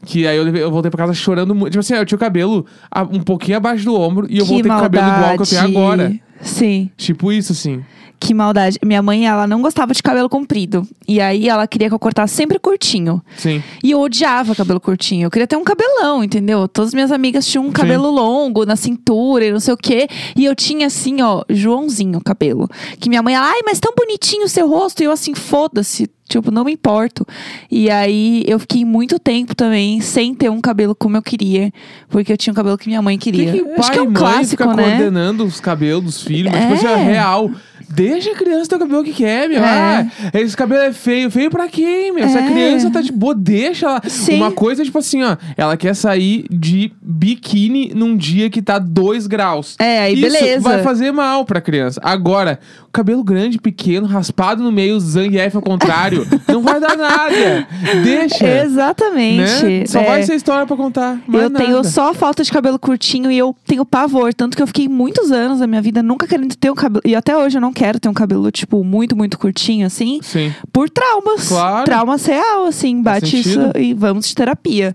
[0.06, 1.72] Que aí eu, levei- eu voltei pra casa chorando muito.
[1.72, 4.50] Tipo assim, eu tinha o cabelo a- um pouquinho abaixo do ombro e eu Que
[4.52, 5.76] voltei com o cabelo igual que eu tenho maldade.
[5.76, 6.20] agora.
[6.40, 6.90] Sim.
[6.96, 7.82] Tipo isso, assim.
[8.18, 8.78] Que maldade.
[8.82, 10.88] Minha mãe, ela não gostava de cabelo comprido.
[11.06, 13.22] E aí ela queria que eu cortasse sempre curtinho.
[13.36, 13.62] Sim.
[13.84, 15.26] E eu odiava cabelo curtinho.
[15.26, 16.66] Eu queria ter um cabelão, entendeu?
[16.66, 20.08] Todas as minhas amigas tinham um cabelo longo na cintura e não sei o quê.
[20.34, 22.68] E eu tinha assim, ó, Joãozinho cabelo.
[22.98, 25.02] Que minha mãe, ela, ai, mas tão bonitinho o seu rosto.
[25.02, 26.10] E eu assim, foda-se.
[26.28, 27.24] Tipo, não me importo.
[27.70, 31.72] E aí eu fiquei muito tempo também sem ter um cabelo como eu queria.
[32.08, 33.52] Porque eu tinha um cabelo que minha mãe Por que, queria.
[33.52, 34.82] que Acho que é um clássico, fica né?
[34.82, 36.52] coordenando os cabelos dos filhos?
[36.52, 36.92] Mas, tipo assim, É.
[36.92, 37.50] é real.
[37.88, 39.62] Deixa a criança ter o cabelo que quer, meu.
[39.62, 39.64] É.
[39.64, 40.06] Ah,
[40.40, 41.30] esse cabelo é feio.
[41.30, 42.28] Feio pra quem, meu?
[42.28, 42.50] Se a É.
[42.50, 44.02] criança tá de boa, deixa ela.
[44.08, 44.34] Sim.
[44.36, 45.36] Uma coisa, tipo assim, ó.
[45.56, 49.76] Ela quer sair de biquíni num dia que tá 2 graus.
[49.78, 50.60] É, aí Isso beleza.
[50.60, 52.00] vai fazer mal pra criança.
[52.02, 52.58] Agora,
[52.92, 56.15] cabelo grande, pequeno, raspado no meio, Zangief ao contrário,
[56.48, 57.66] não vai dar nada.
[58.04, 58.46] Deixa.
[58.62, 59.64] Exatamente.
[59.64, 59.86] Né?
[59.86, 60.04] Só É.
[60.06, 61.18] vai ser história pra contar.
[61.32, 61.84] eu tenho nada.
[61.88, 64.32] só falta de cabelo curtinho e eu tenho pavor.
[64.34, 67.02] Tanto que eu fiquei muitos anos da minha vida nunca querendo ter um cabelo.
[67.04, 70.20] E até hoje eu não quero ter um cabelo, tipo, muito, muito curtinho, assim.
[70.22, 70.52] Sim.
[70.72, 71.48] Por traumas.
[71.48, 71.84] Claro.
[71.84, 73.02] Traumas real, assim.
[73.02, 74.94] Bate isso e vamos de terapia.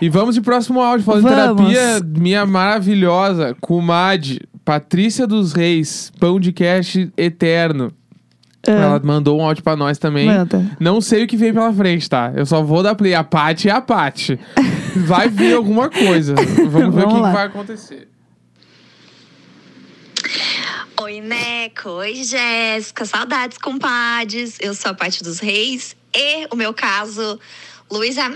[0.00, 1.72] E vamos de próximo áudio, falando de Vamos.
[1.72, 7.90] terapia, minha maravilhosa, comadre, Patrícia dos Reis, pão de cash eterno.
[8.70, 10.26] Ela mandou um áudio pra nós também.
[10.26, 10.64] Manda.
[10.78, 12.32] Não sei o que vem pela frente, tá?
[12.34, 13.14] Eu só vou dar play.
[13.14, 14.38] A Paty é a Paty.
[15.06, 16.34] Vai vir alguma coisa.
[16.68, 17.28] Vamos ver o Vamos que, lá.
[17.28, 18.08] que vai acontecer.
[21.00, 21.90] Oi, Neco.
[21.90, 23.04] Oi, Jéssica.
[23.04, 24.58] Saudades, compadres.
[24.60, 25.96] Eu sou a Paty dos Reis.
[26.14, 27.38] E o meu caso,
[27.90, 28.28] Luísa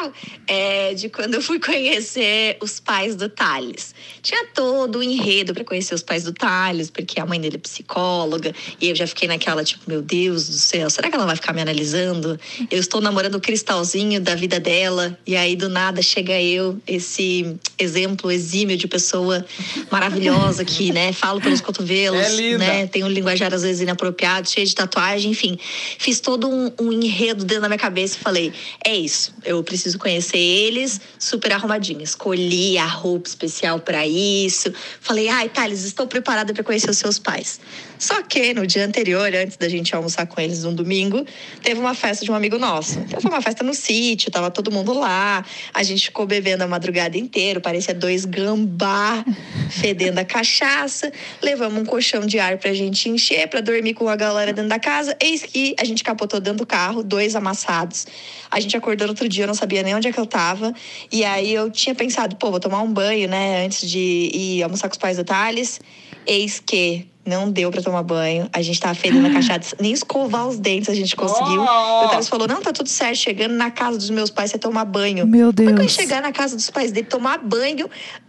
[0.00, 0.12] Mel,
[0.46, 3.94] é de quando eu fui conhecer os pais do Thales.
[4.22, 7.58] Tinha todo o enredo para conhecer os pais do Thales, porque a mãe dele é
[7.58, 8.54] psicóloga.
[8.80, 11.52] E eu já fiquei naquela, tipo, meu Deus do céu, será que ela vai ficar
[11.52, 12.38] me analisando?
[12.70, 15.18] Eu estou namorando o cristalzinho da vida dela.
[15.26, 19.44] E aí, do nada, chega eu, esse exemplo exímio de pessoa
[19.90, 22.86] maravilhosa que, né, falo pelos cotovelos, É né?
[22.86, 25.58] Tem um linguajar às vezes inapropriado, cheio de tatuagem, enfim.
[25.98, 28.52] Fiz todo um, um enredo dentro da minha cabeça e falei:
[28.84, 32.10] é isso, eu preciso conhecer eles super arrumadinhos.
[32.10, 34.72] Escolhi a roupa especial para isso.
[35.00, 37.60] Falei: ai, Thales, estou preparada para conhecer os seus pais.
[38.00, 41.22] Só que no dia anterior, antes da gente almoçar com eles num domingo,
[41.62, 42.98] teve uma festa de um amigo nosso.
[43.00, 45.44] Então foi uma festa no sítio, tava todo mundo lá.
[45.74, 49.22] A gente ficou bebendo a madrugada inteira, parecia dois gambá
[49.68, 51.12] fedendo a cachaça.
[51.42, 54.78] Levamos um colchão de ar pra gente encher, pra dormir com a galera dentro da
[54.78, 55.14] casa.
[55.20, 58.06] Eis que a gente capotou dentro do carro, dois amassados.
[58.50, 60.72] A gente acordou no outro dia, eu não sabia nem onde é que eu tava.
[61.12, 64.88] E aí eu tinha pensado, pô, vou tomar um banho, né, antes de ir almoçar
[64.88, 65.80] com os pais do Thales.
[66.26, 68.48] Eis que não deu pra tomar banho.
[68.52, 69.76] A gente tava fedendo a cachaça.
[69.80, 71.62] Nem escovar os dentes a gente conseguiu.
[71.62, 72.06] Oh!
[72.06, 73.16] O Thales falou: não, tá tudo certo.
[73.16, 75.26] Chegando na casa dos meus pais, você tomar banho.
[75.26, 75.92] Meu Foi quando eu Deus.
[75.92, 77.88] chegar na casa dos pais dele, tomar banho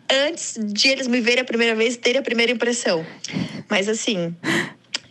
[0.10, 3.06] antes de eles me verem a primeira vez, terem a primeira impressão.
[3.70, 4.36] Mas assim,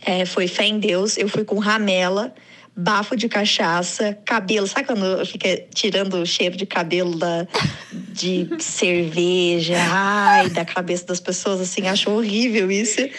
[0.05, 1.17] é, foi fé em Deus.
[1.17, 2.33] Eu fui com ramela,
[2.81, 4.65] bafo de cachaça, cabelo.
[4.67, 7.47] Sabe quando fica tirando o cheiro de cabelo da,
[7.91, 9.75] de cerveja?
[9.77, 12.99] Ai, da cabeça das pessoas, assim, acho horrível isso.
[12.99, 13.11] Eu,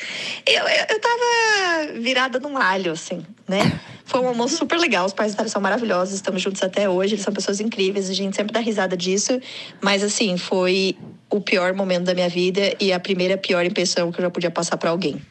[0.46, 3.80] eu, eu tava virada num alho, assim, né?
[4.04, 7.32] Foi um almoço super legal, os pais são maravilhosos, estamos juntos até hoje, eles são
[7.32, 9.40] pessoas incríveis, a gente sempre dá risada disso.
[9.80, 10.96] Mas, assim, foi
[11.30, 14.50] o pior momento da minha vida e a primeira pior impressão que eu já podia
[14.50, 15.22] passar pra alguém.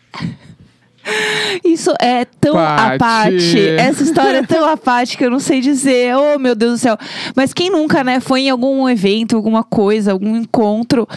[1.63, 3.59] Isso é tão apático.
[3.77, 6.15] Essa história é tão apática que eu não sei dizer.
[6.15, 6.97] Oh, meu Deus do céu.
[7.35, 11.07] Mas quem nunca, né, foi em algum evento, alguma coisa, algum encontro,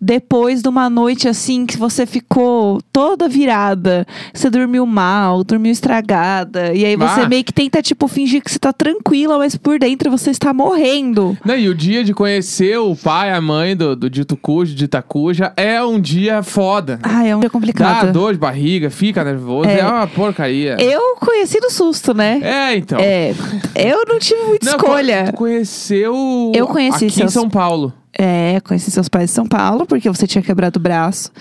[0.00, 6.72] depois de uma noite assim que você ficou toda virada, você dormiu mal, dormiu estragada,
[6.74, 7.28] e aí você Ah.
[7.28, 11.36] meio que tenta, tipo, fingir que você tá tranquila, mas por dentro você está morrendo.
[11.44, 14.84] Não, e o dia de conhecer o pai, a mãe do, do dito cujo, de
[14.84, 16.98] Itacuja, é um dia foda.
[17.02, 18.12] Ai, é um dia Dá complicado.
[18.12, 19.86] dor de barriga, fica nervoso, é, É.
[19.86, 20.76] uma porcaria.
[20.80, 22.40] Eu conheci no susto, né?
[22.42, 22.98] É, então.
[23.00, 23.32] É,
[23.74, 25.24] eu não tive muita Não, escolha.
[25.26, 27.92] Tu conheceu Eu conheci aqui em seus- São Paulo.
[28.16, 31.32] É, conheci seus pais em São Paulo, porque você tinha quebrado o braço.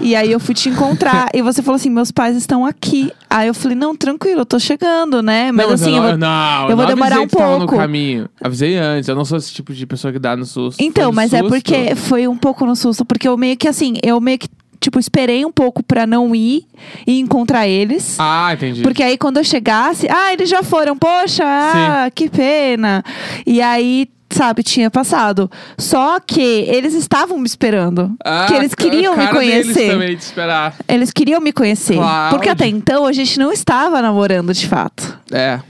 [0.00, 1.28] E aí eu fui te encontrar.
[1.34, 3.12] e você falou assim: meus pais estão aqui.
[3.28, 5.52] Aí eu falei, não, tranquilo, eu tô chegando, né?
[5.52, 7.58] Mas, não, assim, eu não, vou- não, eu vou demorar um pouco.
[7.58, 8.26] no caminho.
[8.42, 10.82] Avisei antes, eu não sou esse tipo de pessoa que dá no susto.
[10.82, 11.50] Então, no mas é susto.
[11.52, 14.48] porque foi um pouco no susto, porque eu meio que assim, eu meio que,
[14.84, 16.66] tipo, esperei um pouco pra não ir
[17.06, 18.16] e encontrar eles.
[18.18, 18.82] Ah, entendi.
[18.82, 23.02] Porque aí quando eu chegasse, ah, eles já foram, poxa, ah, que pena.
[23.46, 25.50] E aí, sabe, tinha passado.
[25.78, 28.14] Só que eles estavam me esperando.
[28.24, 29.90] Ah, que eles queriam me conhecer.
[29.90, 30.74] também de esperar.
[30.86, 31.94] Eles queriam me conhecer.
[31.94, 32.34] Claro.
[32.36, 35.18] Porque até então a gente não estava namorando de fato.
[35.32, 35.60] É.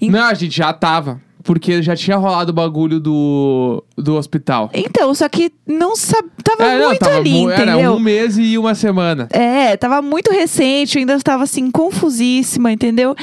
[0.00, 1.20] E- Não, a gente já tava.
[1.44, 4.70] Porque já tinha rolado o bagulho do, do hospital.
[4.72, 7.92] Então, só que não sabe, tava É, não, muito tava ali, mu- Era entendeu?
[7.92, 9.28] um mês e uma semana.
[9.30, 13.14] É, tava muito recente, eu ainda estava assim, confusíssima, entendeu?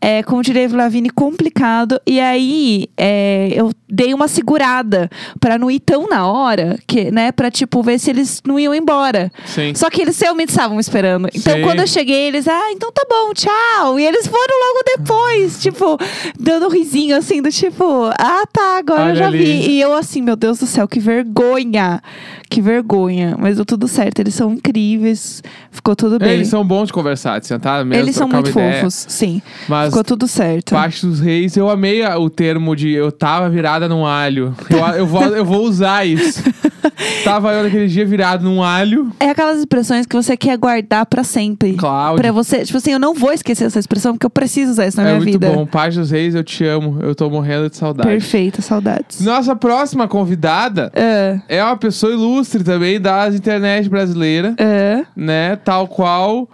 [0.00, 2.00] É, como diria a Lavigne, complicado.
[2.06, 5.08] E aí, é, eu dei uma segurada
[5.40, 7.32] pra não ir tão na hora, que, né?
[7.32, 9.32] Pra, tipo, ver se eles não iam embora.
[9.46, 9.74] Sim.
[9.74, 11.28] Só que eles realmente estavam me esperando.
[11.34, 11.62] Então, Sim.
[11.62, 13.98] quando eu cheguei, eles, ah, então tá bom, tchau.
[13.98, 15.98] E eles foram logo depois, tipo,
[16.38, 17.69] dando um risinho assim, do tipo,
[18.18, 19.38] ah, tá, agora eu Olha já ali.
[19.38, 19.70] vi.
[19.72, 22.02] E eu assim, meu Deus do céu, que vergonha.
[22.50, 23.36] Que vergonha.
[23.38, 25.40] Mas deu tudo certo, eles são incríveis.
[25.70, 26.32] Ficou tudo bem.
[26.32, 29.40] Eles são bons de conversar, de sentar mesmo, Eles são muito fofos, sim.
[29.68, 30.70] Mas Ficou tudo certo.
[30.74, 34.52] Parte dos Reis, eu amei o termo de eu tava virada num alho.
[34.68, 36.42] Eu, eu, vou, eu vou usar isso.
[37.22, 39.12] tava eu naquele dia virado num alho.
[39.20, 41.74] É aquelas expressões que você quer guardar pra sempre.
[41.74, 42.20] Cláudio.
[42.20, 44.96] Pra você, tipo assim, eu não vou esquecer essa expressão porque eu preciso usar isso
[44.96, 45.50] na é minha muito vida.
[45.52, 45.64] bom.
[45.66, 46.98] Parte dos Reis, eu te amo.
[47.00, 48.08] Eu tô morrendo de saudade.
[48.08, 49.20] Perfeito, saudades.
[49.20, 55.56] Nossa próxima convidada É, é uma pessoa ilustre também das internet brasileira, é, né?
[55.56, 56.48] Tal qual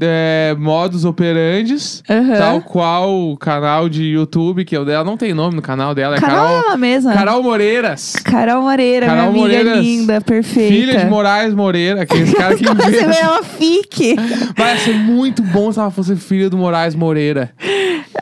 [0.00, 2.36] é, modus operandes, Aham.
[2.36, 5.04] tal qual o canal de YouTube que é o dela.
[5.04, 7.12] Não tem nome no canal dela, é Carol, Carol, ela mesma.
[7.12, 8.12] Carol Moreiras.
[8.22, 10.74] Carol Moreira, Carol minha amiga Moreiras, linda, perfeita.
[10.74, 13.18] Filha de Moraes Moreira, aquele cara que Você vê inventa.
[13.18, 14.16] ela fique.
[14.56, 17.50] Vai ser muito bom se ela fosse filha do Moraes Moreira.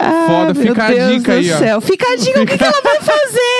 [0.00, 1.81] Ah, Foda, meu fica a dica aí, ó.
[1.81, 3.57] Fica a dica, o que, que ela vai fazer?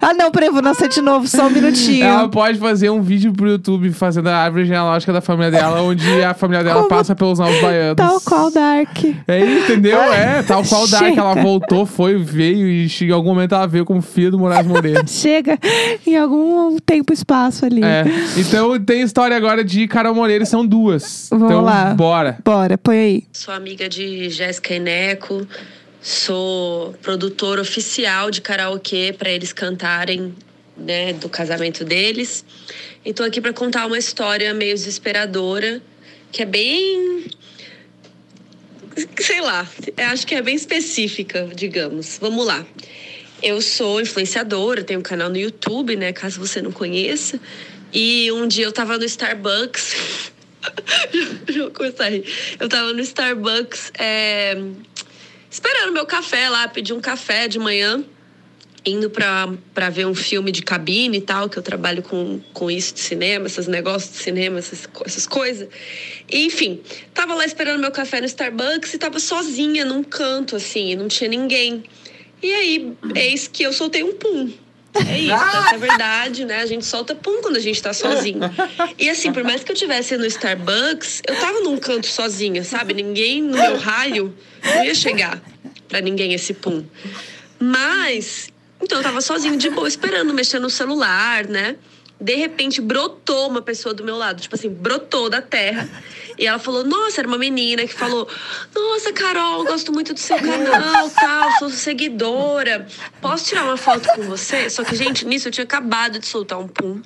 [0.00, 2.04] Ah, não, peraí, vou nascer de novo, só um minutinho.
[2.04, 6.22] Ela pode fazer um vídeo pro YouTube fazendo a árvore genealógica da família dela, onde
[6.22, 7.96] a família dela Como passa pelos novos baianos.
[7.96, 9.04] Tal qual Dark.
[9.26, 9.98] É, entendeu?
[10.00, 11.20] É, tal qual Dark, Chega.
[11.20, 15.04] ela voltou, foi, veio e em algum momento ela veio como filha do Moraes Moreira.
[15.06, 15.58] Chega
[16.06, 17.82] em algum tempo e espaço ali.
[17.82, 18.04] É.
[18.36, 21.28] Então tem história agora de Carol Moreira, e são duas.
[21.30, 21.94] Vamos então, lá.
[21.94, 22.38] bora.
[22.44, 23.24] Bora, põe aí.
[23.32, 25.46] Sou amiga de Jéssica Eneco,
[26.04, 30.34] sou produtora oficial de karaokê para eles cantarem
[30.76, 32.44] né, do casamento deles.
[33.02, 35.80] E tô aqui para contar uma história meio desesperadora,
[36.30, 37.24] que é bem.
[39.18, 39.66] sei lá,
[40.12, 42.18] acho que é bem específica, digamos.
[42.20, 42.66] Vamos lá.
[43.42, 46.12] Eu sou influenciadora, tenho um canal no YouTube, né?
[46.12, 47.40] Caso você não conheça.
[47.94, 50.32] E um dia eu tava no Starbucks.
[51.48, 52.24] Já começar a rir.
[52.60, 54.54] Eu tava no Starbucks é,
[55.54, 58.04] esperando meu café lá, pedi um café de manhã,
[58.84, 62.92] indo pra ver um filme de cabine e tal, que eu trabalho com, com isso
[62.92, 65.68] de cinema, esses negócios de cinema, essas, essas coisas.
[66.28, 66.82] E, enfim,
[67.14, 71.06] tava lá esperando meu café no Starbucks e tava sozinha num canto, assim, e não
[71.06, 71.84] tinha ninguém.
[72.42, 74.52] E aí, eis que eu soltei um pum.
[74.94, 76.60] É isso, essa é a verdade, né?
[76.60, 78.40] A gente solta pum quando a gente tá sozinho.
[78.98, 82.94] E assim, por mais que eu tivesse no Starbucks, eu tava num canto sozinha, sabe?
[82.94, 85.42] Ninguém no meu raio não ia chegar
[85.88, 86.84] pra ninguém esse pum.
[87.58, 88.48] Mas,
[88.80, 91.76] então eu tava sozinho de boa, esperando, mexendo no celular, né?
[92.20, 95.88] de repente brotou uma pessoa do meu lado, tipo assim, brotou da terra.
[96.38, 98.28] E ela falou: Nossa, era uma menina que falou:
[98.74, 102.86] Nossa, Carol, gosto muito do seu canal, tal, sou seguidora.
[103.20, 104.68] Posso tirar uma foto com você?
[104.68, 107.00] Só que, gente, nisso eu tinha acabado de soltar um pum,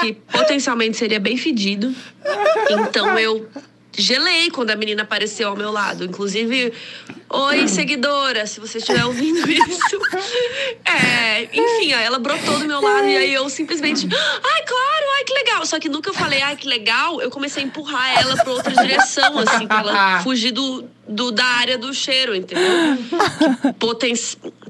[0.00, 1.94] que potencialmente seria bem fedido.
[2.70, 3.48] Então eu
[3.96, 6.04] gelei quando a menina apareceu ao meu lado.
[6.04, 6.72] Inclusive,
[7.28, 10.00] oi, seguidora, se você estiver ouvindo isso.
[10.84, 15.34] É, enfim, ela brotou do meu lado e aí eu simplesmente, ai, claro, ai, que
[15.34, 15.66] legal.
[15.66, 18.74] Só que nunca eu falei, ai, que legal, eu comecei a empurrar ela pra outra
[18.74, 22.64] direção, assim, pra ela fugir do, do, da área do cheiro, entendeu?
[23.78, 24.14] Poten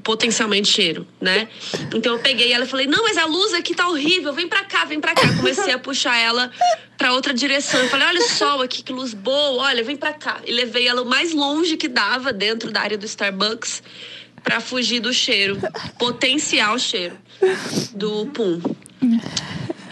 [0.03, 1.47] potencialmente cheiro, né?
[1.93, 4.63] Então eu peguei ela e falei, não, mas a luz aqui tá horrível, vem pra
[4.65, 5.27] cá, vem pra cá.
[5.37, 6.51] Comecei a puxar ela
[6.97, 7.79] pra outra direção.
[7.79, 10.41] Eu falei, olha o sol aqui, que luz boa, olha, vem pra cá.
[10.45, 13.81] E levei ela o mais longe que dava dentro da área do Starbucks
[14.43, 15.57] pra fugir do cheiro,
[15.97, 17.17] potencial cheiro
[17.93, 18.61] do pum.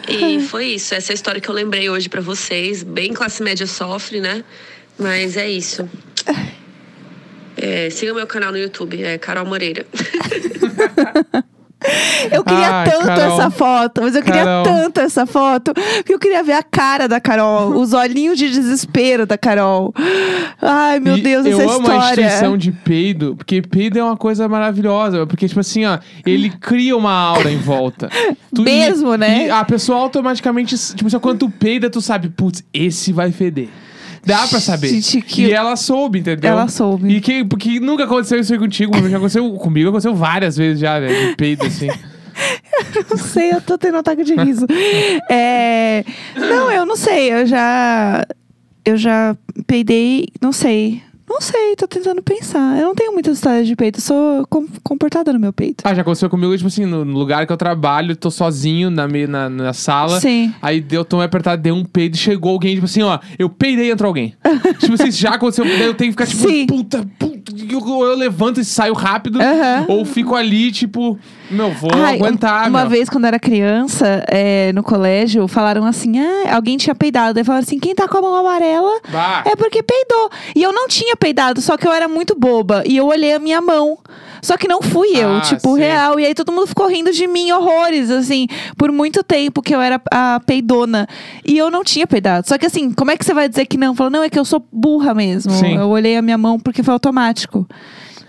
[0.10, 2.84] E foi isso, essa é a história que eu lembrei hoje pra vocês.
[2.84, 4.44] Bem classe média sofre, né?
[5.00, 5.90] Mas é isso.
[7.62, 9.86] É, siga meu canal no YouTube, é Carol Moreira.
[12.32, 13.40] Eu queria Ai, tanto Carol.
[13.40, 14.64] essa foto, mas eu queria Carol.
[14.64, 19.26] tanto essa foto, porque eu queria ver a cara da Carol, os olhinhos de desespero
[19.26, 19.92] da Carol.
[20.62, 22.22] Ai, meu E Deus, eu essa amo a história.
[22.22, 25.26] instituição de peido, porque peido é uma coisa maravilhosa.
[25.26, 28.10] Porque, tipo assim, ó, ele cria uma aura em volta.
[28.54, 29.48] Tu- Mesmo, e- né?
[29.48, 33.70] E a pessoa automaticamente, tipo, só quando tu peida, tu sabe, putz, esse vai feder.
[34.26, 34.88] Dá pra saber.
[34.90, 36.52] Gente, que- E ela soube, entendeu?
[36.52, 37.08] Ela soube.
[37.08, 40.80] E que, porque nunca aconteceu isso aí contigo, mas já aconteceu comigo, aconteceu várias vezes
[40.80, 41.08] já, né?
[41.30, 41.88] De peido, assim.
[43.10, 44.66] Não sei, eu tô tendo um ataque de riso.
[45.30, 46.04] É,
[46.36, 48.26] Não, eu não sei, eu já.
[48.84, 49.36] Eu já
[49.68, 51.04] peidei, não sei.
[51.42, 52.78] Não sei, tô tentando pensar.
[52.78, 55.82] Eu não tenho muitas histórias de peito, eu sou com- comportada no meu peito.
[55.84, 59.08] Ah, já aconteceu comigo, tipo assim, no no lugar que eu trabalho, tô sozinho na,
[59.08, 60.20] me- na, na sala.
[60.20, 60.54] Sim.
[60.62, 63.92] Aí deu, tô apertado, deu um peido, chegou alguém, tipo assim, ó, eu peidei e
[63.92, 64.36] entrou alguém.
[64.80, 66.68] tipo assim, já aconteceu, daí eu tenho que ficar tipo, Sim.
[66.68, 69.86] puta, puta, eu, ou eu levanto e saio rápido, Aham.
[69.88, 71.18] ou fico ali, tipo,
[71.50, 72.90] meu, vou Ai, aguentar, Uma meu.
[72.90, 77.34] vez, quando eu era criança, é, no colégio, falaram assim: ah, alguém tinha peidado.
[77.34, 79.44] Daí falaram assim: quem tá com a mão amarela Bah.
[79.46, 80.30] é porque peidou.
[80.56, 82.84] E eu não tinha peidado, só que eu era muito boba.
[82.86, 83.98] E eu olhei a minha mão.
[84.44, 85.80] Só que não fui eu, Ah, tipo, sim.
[85.82, 86.20] real.
[86.20, 89.80] E aí todo mundo ficou rindo de mim, horrores, assim, por muito tempo que eu
[89.80, 91.08] era a peidona.
[91.46, 92.48] E eu não tinha peidado.
[92.48, 93.94] Só que assim, como é que você vai dizer que não?
[93.96, 95.52] Falou, não, é que eu sou burra mesmo.
[95.52, 95.76] Sim.
[95.78, 97.68] Eu olhei a minha mão porque foi automático.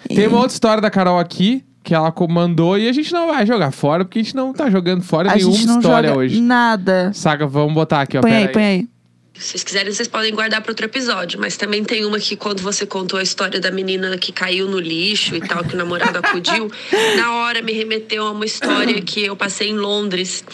[0.06, 3.28] Tem E- uma outra história da Carol aqui, que ela comandou, e a gente não
[3.28, 6.40] vai jogar fora, porque a gente não tá jogando fora a nenhuma história hoje.
[6.42, 7.10] nada.
[7.14, 8.20] Saca, vamos botar aqui, ó.
[8.20, 8.88] Põe aí, põe aí.
[9.34, 11.40] Se vocês quiserem, vocês podem guardar para outro episódio.
[11.40, 14.78] Mas também tem uma que, quando você contou a história da menina que caiu no
[14.78, 16.70] lixo e tal, que o namorado acudiu,
[17.16, 20.44] na hora me remeteu a uma história que eu passei em Londres,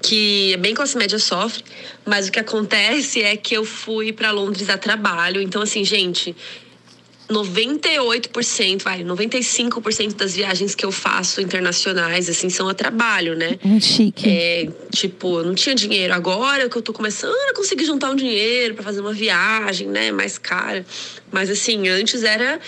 [0.00, 1.64] que é bem classe média sofre.
[2.06, 5.42] Mas o que acontece é que eu fui para Londres a trabalho.
[5.42, 6.34] Então, assim, gente.
[7.32, 13.58] 98%, vai, 95% das viagens que eu faço internacionais, assim, são a trabalho, né?
[13.64, 14.28] Muito chique.
[14.28, 16.12] É, tipo, eu não tinha dinheiro.
[16.12, 20.12] Agora que eu tô começando a conseguir juntar um dinheiro pra fazer uma viagem, né,
[20.12, 20.84] mais cara.
[21.30, 22.60] Mas assim, antes era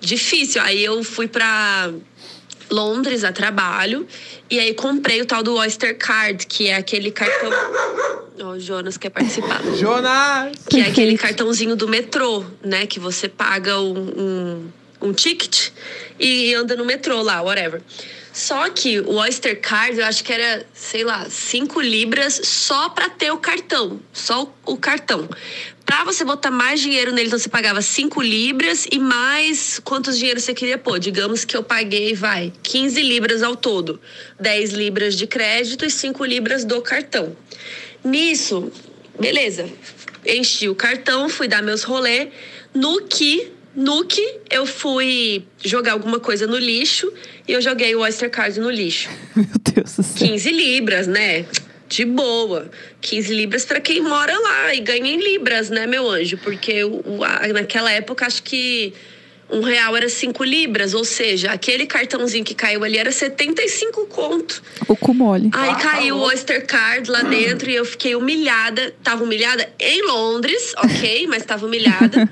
[0.00, 0.60] difícil.
[0.62, 1.92] Aí eu fui pra
[2.70, 4.06] Londres a trabalho
[4.50, 7.50] e aí comprei o tal do Oyster Card, que é aquele cartão.
[8.42, 9.62] Ó, o Jonas quer participar.
[9.78, 10.56] Jonas!
[10.68, 12.86] Que é aquele cartãozinho do metrô, né?
[12.86, 15.70] Que você paga um, um, um ticket
[16.18, 17.80] e anda no metrô lá, whatever.
[18.32, 23.10] Só que o Oyster Card, eu acho que era, sei lá, 5 libras só pra
[23.10, 24.00] ter o cartão.
[24.12, 25.28] Só o cartão.
[25.84, 30.44] Pra você botar mais dinheiro nele, então você pagava 5 libras e mais quantos dinheiros
[30.44, 30.98] você queria pôr.
[30.98, 34.00] Digamos que eu paguei, vai, 15 libras ao todo.
[34.40, 37.36] 10 libras de crédito e 5 libras do cartão.
[38.04, 38.70] Nisso,
[39.18, 39.68] beleza.
[40.26, 42.28] Enchi o cartão, fui dar meus rolê.
[42.74, 47.12] No que, no que eu fui jogar alguma coisa no lixo
[47.46, 49.08] e eu joguei o Oyster Card no lixo.
[49.36, 50.28] Meu Deus do céu.
[50.28, 51.44] 15 libras, né?
[51.88, 52.70] De boa.
[53.02, 56.38] 15 libras pra quem mora lá e ganha em libras, né, meu anjo?
[56.38, 58.94] Porque o- a- naquela época acho que
[59.52, 64.62] um real era 5 libras, ou seja, aquele cartãozinho que caiu ali era 75 conto.
[64.88, 65.50] O cu mole.
[65.52, 68.94] Aí caiu o Oyster Card lá dentro e eu fiquei humilhada.
[69.02, 71.26] Tava humilhada em Londres, ok?
[71.26, 72.28] Mas tava humilhada.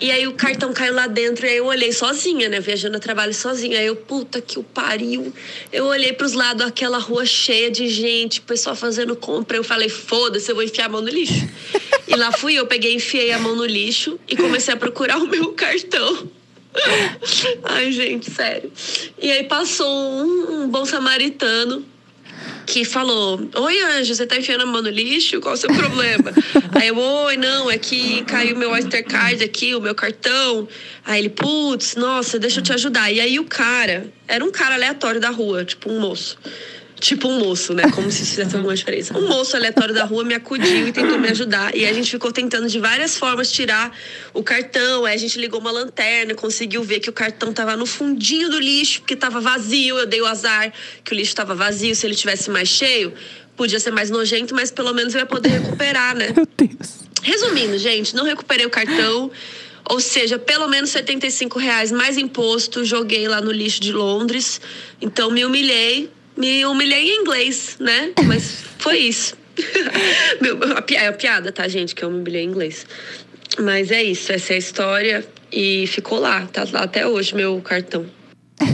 [0.00, 2.58] E aí o cartão caiu lá dentro e aí eu olhei sozinha, né?
[2.58, 3.78] Viajando a trabalho sozinha.
[3.78, 5.32] Aí eu, puta que o pariu.
[5.72, 9.56] Eu olhei pros lados, aquela rua cheia de gente, pessoal fazendo compra.
[9.56, 11.48] Eu falei, foda-se, eu vou enfiar a mão no lixo.
[12.08, 15.28] E lá fui eu, peguei, enfiei a mão no lixo e comecei a procurar o
[15.28, 16.39] meu cartão.
[17.64, 18.72] Ai, gente, sério.
[19.20, 21.84] E aí passou um, um bom samaritano
[22.66, 25.40] que falou: Oi, Anjo, você tá enfiando a mão no lixo?
[25.40, 26.32] Qual o seu problema?
[26.80, 30.68] Aí eu, oi, não, é que caiu meu Oyster Card aqui, o meu cartão.
[31.04, 33.10] Aí ele, putz, nossa, deixa eu te ajudar.
[33.10, 36.38] E aí o cara, era um cara aleatório da rua, tipo um moço.
[37.00, 37.84] Tipo um moço, né?
[37.94, 39.16] Como se isso fizesse alguma diferença.
[39.16, 41.74] Um moço aleatório da rua me acudiu e tentou me ajudar.
[41.74, 43.90] E a gente ficou tentando de várias formas tirar
[44.34, 45.06] o cartão.
[45.06, 48.60] Aí a gente ligou uma lanterna, conseguiu ver que o cartão tava no fundinho do
[48.60, 49.98] lixo, porque tava vazio.
[49.98, 50.70] Eu dei o azar
[51.02, 51.94] que o lixo tava vazio.
[51.94, 53.14] Se ele tivesse mais cheio,
[53.56, 56.34] podia ser mais nojento, mas pelo menos eu ia poder recuperar, né?
[56.36, 57.00] Meu Deus.
[57.22, 59.30] Resumindo, gente, não recuperei o cartão.
[59.88, 64.60] Ou seja, pelo menos 75 reais mais imposto, joguei lá no lixo de Londres.
[65.00, 66.10] Então me humilhei.
[66.40, 68.12] Me humilhei em inglês, né?
[68.26, 69.34] Mas foi isso.
[70.40, 71.94] Meu, a pi- é a piada, tá, gente?
[71.94, 72.86] Que eu me humilhei em inglês.
[73.58, 75.26] Mas é isso, essa é a história.
[75.52, 78.06] E ficou lá, tá lá até hoje meu cartão.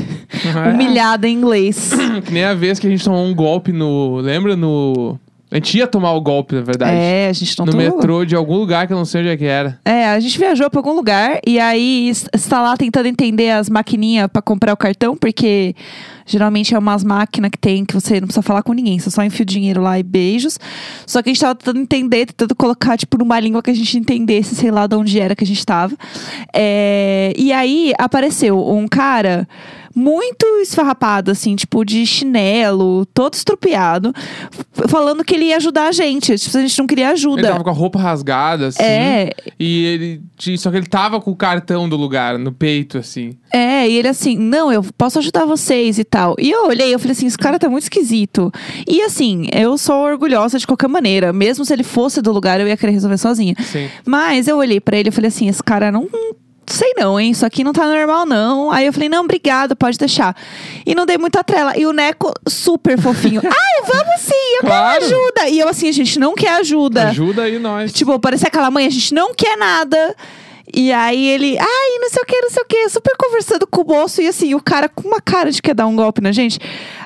[0.74, 1.90] Humilhada em inglês.
[2.24, 4.16] Que nem a vez que a gente tomou um golpe no.
[4.20, 5.18] Lembra no.
[5.56, 6.92] A gente ia tomar o golpe, na verdade.
[6.94, 7.86] É, a gente não no tomou.
[7.96, 9.78] metrô de algum lugar que eu não sei onde é que era.
[9.84, 13.68] É, a gente viajou pra algum lugar e aí es- está lá tentando entender as
[13.70, 15.74] maquininhas pra comprar o cartão, porque
[16.26, 19.22] geralmente é umas máquinas que tem que você não precisa falar com ninguém, você só
[19.24, 20.58] enfia o dinheiro lá e beijos.
[21.06, 23.96] Só que a gente tava tentando entender, tentando colocar, tipo, numa língua que a gente
[23.96, 25.96] entendesse, sei lá de onde era que a gente tava.
[26.52, 29.48] É, e aí apareceu um cara
[29.96, 34.12] muito esfarrapado, assim, tipo, de chinelo, todo estrupiado,
[34.88, 36.36] falando que ele ia ajudar a gente.
[36.36, 37.40] Tipo, a gente não queria ajuda.
[37.40, 38.82] Ele tava com a roupa rasgada, assim.
[38.82, 39.30] É.
[39.58, 40.22] E ele.
[40.58, 43.36] Só que ele tava com o cartão do lugar, no peito, assim.
[43.50, 46.36] É, e ele assim, não, eu posso ajudar vocês e tal.
[46.38, 48.52] E eu olhei, eu falei assim, esse cara tá muito esquisito.
[48.86, 51.32] E assim, eu sou orgulhosa de qualquer maneira.
[51.32, 53.54] Mesmo se ele fosse do lugar, eu ia querer resolver sozinha.
[53.62, 53.88] Sim.
[54.04, 56.06] Mas eu olhei pra ele e falei assim, esse cara não.
[56.68, 57.30] Sei não, hein?
[57.30, 58.70] Isso aqui não tá normal, não.
[58.72, 60.36] Aí eu falei, não, obrigado, pode deixar.
[60.84, 61.76] E não dei muita trela.
[61.78, 63.40] E o Neco, super fofinho.
[63.46, 65.00] Ai, vamos sim, eu Claro.
[65.00, 65.48] quero ajuda.
[65.48, 67.08] E eu assim, a gente não quer ajuda.
[67.08, 67.92] Ajuda aí nós.
[67.92, 70.16] Tipo, parecia aquela mãe, a gente não quer nada.
[70.74, 73.82] E aí ele, ai, não sei o que, não sei o que, super conversando com
[73.82, 74.20] o moço.
[74.20, 76.58] E assim, o cara com uma cara de quer dar um golpe na gente.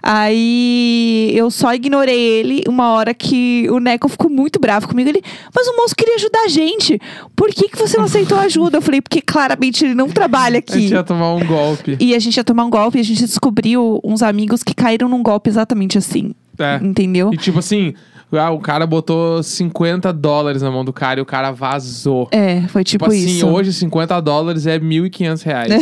[0.03, 2.62] Aí eu só ignorei ele.
[2.66, 5.09] Uma hora que o Neco ficou muito bravo comigo.
[5.09, 5.23] Ele,
[5.55, 6.99] mas o moço queria ajudar a gente.
[7.37, 8.79] Por que, que você não aceitou ajuda?
[8.79, 10.94] Eu falei, porque claramente ele não trabalha a gente aqui.
[10.94, 11.96] ia tomar um golpe.
[12.01, 15.09] E a gente ia tomar um golpe e a gente descobriu uns amigos que caíram
[15.09, 16.33] num golpe exatamente assim.
[16.59, 16.77] É.
[16.83, 17.31] Entendeu?
[17.33, 17.94] E tipo assim,
[18.38, 22.29] ah, o cara botou 50 dólares na mão do cara e o cara vazou.
[22.31, 23.49] É, foi tipo, Tipo assim, isso.
[23.49, 25.73] hoje 50 dólares é 1.500 reais.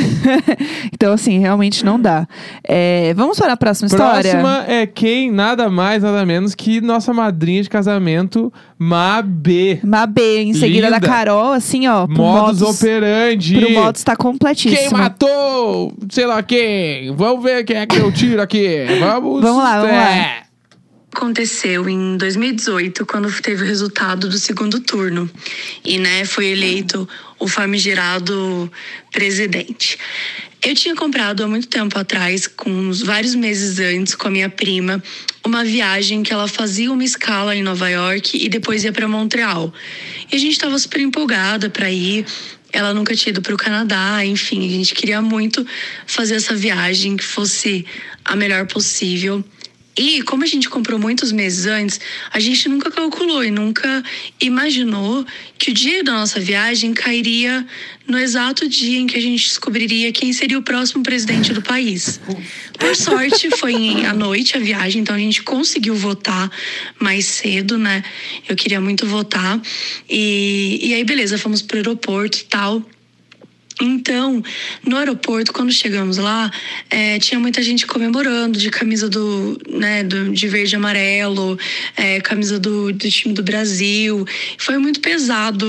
[0.93, 2.27] então, assim, realmente não dá.
[2.63, 4.31] É, vamos para a próxima história?
[4.31, 5.31] Próxima é quem?
[5.31, 9.81] Nada mais, nada menos que nossa madrinha de casamento, Mabê.
[9.83, 11.01] Mabê, em seguida Linda.
[11.01, 12.07] da Carol, assim, ó.
[12.07, 13.59] Modus modus, operandi.
[13.59, 14.77] pro modus tá completíssimo.
[14.77, 15.93] Quem matou?
[16.11, 17.15] Sei lá quem.
[17.15, 18.87] Vamos ver quem é que eu tiro aqui.
[19.01, 19.43] Vamos.
[19.43, 20.48] Vamos lá, vamos lá.
[21.13, 25.29] Aconteceu em 2018, quando teve o resultado do segundo turno.
[25.85, 28.71] E, né, foi eleito o famigerado
[29.11, 29.99] presidente.
[30.63, 34.49] Eu tinha comprado há muito tempo atrás, com uns vários meses antes, com a minha
[34.49, 35.03] prima,
[35.45, 39.73] uma viagem que ela fazia uma escala em Nova York e depois ia para Montreal.
[40.31, 42.27] E a gente estava super empolgada para ir.
[42.73, 45.67] Ela nunca tinha ido para o Canadá, enfim, a gente queria muito
[46.07, 47.87] fazer essa viagem que fosse
[48.25, 49.43] a melhor possível.
[49.99, 52.01] E como a gente comprou muitos meses antes,
[52.33, 54.03] a gente nunca calculou e nunca
[54.41, 55.27] imaginou
[55.59, 57.67] que o dia da nossa viagem cairia
[58.07, 62.21] no exato dia em que a gente descobriria quem seria o próximo presidente do país.
[62.79, 66.49] Por sorte, foi à noite a viagem, então a gente conseguiu votar
[67.01, 68.05] mais cedo, né?
[68.49, 69.61] Eu queria muito votar.
[70.09, 72.89] E, e aí, beleza, fomos pro aeroporto e tal.
[73.81, 74.43] Então,
[74.85, 76.51] no aeroporto, quando chegamos lá,
[76.91, 81.59] eh, tinha muita gente comemorando de camisa do, né, do, de verde e amarelo,
[81.97, 84.27] eh, camisa do, do time do Brasil.
[84.59, 85.67] Foi muito pesado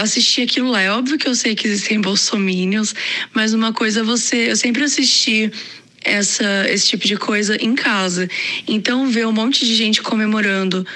[0.00, 0.82] assistir aquilo lá.
[0.82, 2.94] É óbvio que eu sei que existem bolsomínios,
[3.32, 4.50] mas uma coisa é você.
[4.50, 5.50] Eu sempre assisti
[6.04, 8.28] essa, esse tipo de coisa em casa.
[8.68, 10.86] Então, ver um monte de gente comemorando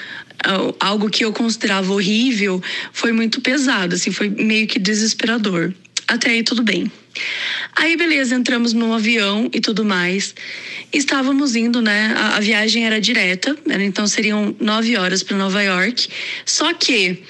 [0.43, 2.61] ah, algo que eu considerava horrível
[2.93, 5.73] foi muito pesado, assim, foi meio que desesperador.
[6.11, 6.91] Até aí tudo bem.
[7.73, 10.35] Aí, beleza, entramos no avião e tudo mais.
[10.91, 12.13] Estávamos indo, né?
[12.17, 16.09] A, a viagem era direta, né, então seriam nove horas para Nova York.
[16.45, 17.23] Só que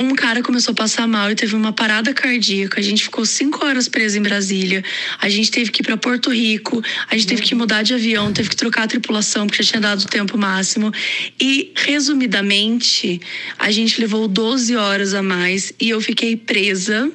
[0.00, 2.80] um cara começou a passar mal e teve uma parada cardíaca.
[2.80, 4.82] A gente ficou cinco horas preso em Brasília.
[5.20, 6.82] A gente teve que ir para Porto Rico.
[7.10, 9.82] A gente teve que mudar de avião, teve que trocar a tripulação, porque já tinha
[9.82, 10.90] dado o tempo máximo.
[11.38, 13.20] E, resumidamente,
[13.58, 17.12] a gente levou 12 horas a mais e eu fiquei presa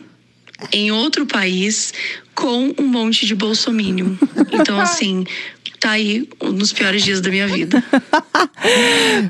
[0.71, 1.93] em outro país
[2.35, 4.15] com um monte de bolsominion.
[4.51, 5.25] Então, assim,
[5.83, 7.83] tá aí um dos piores dias da minha vida.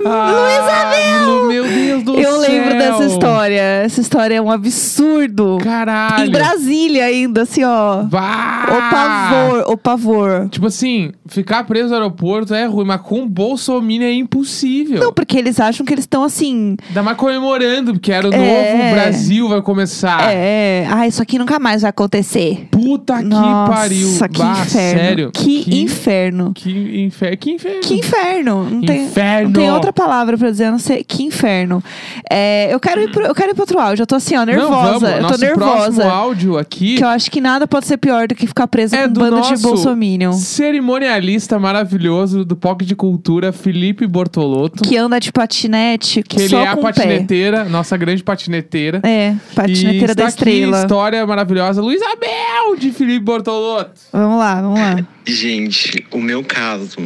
[0.06, 2.52] Ah, Lu, Meu Deus do Eu céu.
[2.52, 3.62] lembro dessa história.
[3.62, 5.58] Essa história é um absurdo.
[5.64, 6.26] Caralho.
[6.28, 8.04] Em Brasília ainda, assim, ó.
[8.04, 8.66] Bah!
[8.68, 10.50] O pavor, o pavor.
[10.50, 15.00] Tipo assim, ficar preso no aeroporto é ruim, mas com Bolsonaro é impossível.
[15.00, 16.76] Não, porque eles acham que eles estão assim.
[16.90, 18.38] Ainda mais comemorando, porque era o É.
[18.38, 20.32] novo Brasil vai começar.
[20.32, 22.68] É, ah, isso aqui nunca mais vai acontecer.
[22.72, 24.08] Puta que Nossa, pariu.
[24.32, 24.68] que Bah, inferno.
[25.00, 25.32] Sério?
[25.34, 26.43] Que, inferno.
[26.52, 27.38] Que inferno.
[27.38, 27.82] Que inferno.
[27.82, 28.70] Que inferno.
[28.70, 29.50] Não tem, Inferno.
[29.50, 31.82] não tem outra palavra pra dizer, a não ser que inferno.
[32.30, 34.04] É, eu, quero ir pro, eu quero ir pro outro áudio.
[34.04, 35.00] Eu tô assim, ó, nervosa.
[35.00, 35.76] Não, eu tô Nosso nervosa.
[36.02, 38.96] próximo áudio aqui Que eu acho que nada pode ser pior do que ficar preso
[38.96, 40.34] é com um do bando de bolsominion.
[40.34, 44.84] cerimonialista maravilhoso do POC de Cultura, Felipe Bortolotto.
[44.84, 46.82] Que anda de patinete Que ele só é a o pé.
[46.84, 49.00] patineteira, nossa grande patineteira.
[49.04, 50.82] É, patineteira e da está aqui, estrela.
[50.82, 51.82] história maravilhosa.
[51.82, 53.92] Luiz Abel, de Felipe Bortolotto.
[54.12, 55.06] Vamos lá, vamos lá.
[55.26, 56.98] Gente, o meu caso,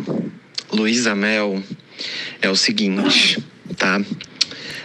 [0.71, 1.63] Luísa Mel,
[2.39, 3.43] é o seguinte,
[3.75, 3.99] tá?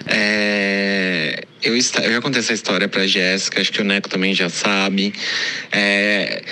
[0.06, 4.34] É, eu, esta- eu já contei essa história pra Jéssica, acho que o Neco também
[4.34, 5.12] já sabe.
[5.70, 6.42] É,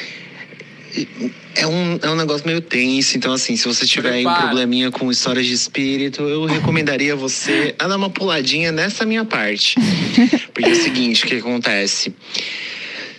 [1.56, 4.90] é, um, é um negócio meio tenso, então assim, se você tiver aí um probleminha
[4.90, 9.74] com histórias de espírito, eu recomendaria você a dar uma puladinha nessa minha parte.
[10.54, 12.14] Porque é o seguinte, o que acontece?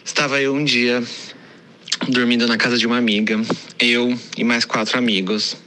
[0.04, 1.04] Estava eu um dia
[2.08, 3.40] dormindo na casa de uma amiga,
[3.80, 5.58] eu e mais quatro amigos.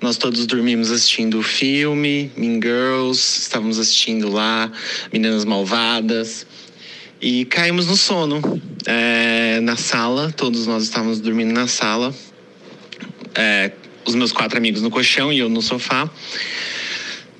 [0.00, 4.70] Nós todos dormimos assistindo o filme Mean Girls, estávamos assistindo lá
[5.12, 6.44] Meninas Malvadas
[7.20, 8.40] e caímos no sono
[8.84, 10.32] é, na sala.
[10.32, 12.14] Todos nós estávamos dormindo na sala,
[13.34, 13.72] É,
[14.04, 16.10] os meus quatro amigos no colchão e eu no sofá.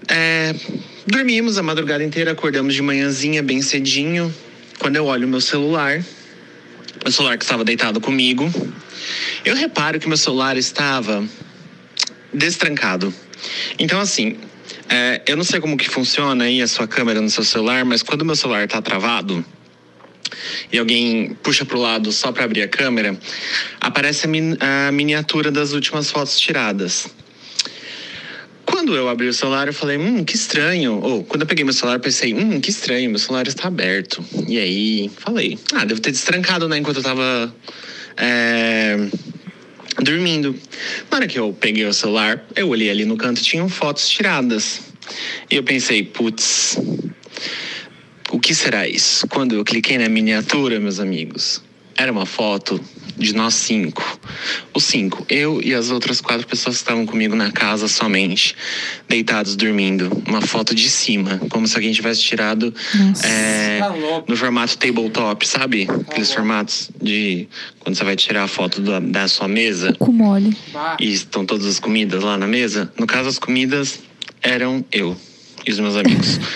[0.08, 0.54] É,
[1.06, 4.32] dormimos a madrugada inteira, acordamos de manhãzinha bem cedinho.
[4.78, 6.02] Quando eu olho o meu celular,
[7.04, 8.50] meu celular que estava deitado comigo,
[9.44, 11.24] eu reparo que meu celular estava
[12.32, 13.12] destrancado.
[13.78, 14.36] Então, assim,
[14.88, 18.02] é, eu não sei como que funciona aí a sua câmera no seu celular, mas
[18.02, 19.44] quando meu celular tá travado
[20.72, 23.18] e alguém puxa pro lado só para abrir a câmera,
[23.80, 27.08] aparece a, min- a miniatura das últimas fotos tiradas.
[28.82, 30.98] Quando eu abri o celular, eu falei, hum, que estranho.
[31.00, 34.24] Ou, quando eu peguei meu celular, eu pensei, hum, que estranho, meu celular está aberto.
[34.48, 37.54] E aí, falei, ah, devo ter destrancado, né, enquanto eu tava
[38.16, 38.96] é,
[40.02, 40.58] dormindo.
[41.08, 44.80] Na hora que eu peguei o celular, eu olhei ali no canto, tinham fotos tiradas.
[45.48, 46.76] E eu pensei, putz,
[48.32, 49.28] o que será isso?
[49.28, 51.62] Quando eu cliquei na miniatura, meus amigos,
[51.96, 52.80] era uma foto
[53.16, 54.02] de nós cinco.
[54.74, 58.54] Os cinco, eu e as outras quatro pessoas que estavam comigo na casa somente,
[59.08, 60.10] deitados dormindo.
[60.26, 62.72] Uma foto de cima, como se alguém tivesse tirado
[63.24, 64.30] é, Tá louco.
[64.30, 65.88] no formato tabletop, sabe?
[66.08, 67.48] Aqueles formatos de
[67.80, 70.56] quando você vai tirar a foto da, da sua mesa Com mole.
[71.00, 72.92] e estão todas as comidas lá na mesa.
[72.98, 74.00] No caso, as comidas
[74.40, 75.16] eram eu
[75.66, 76.38] e os meus amigos.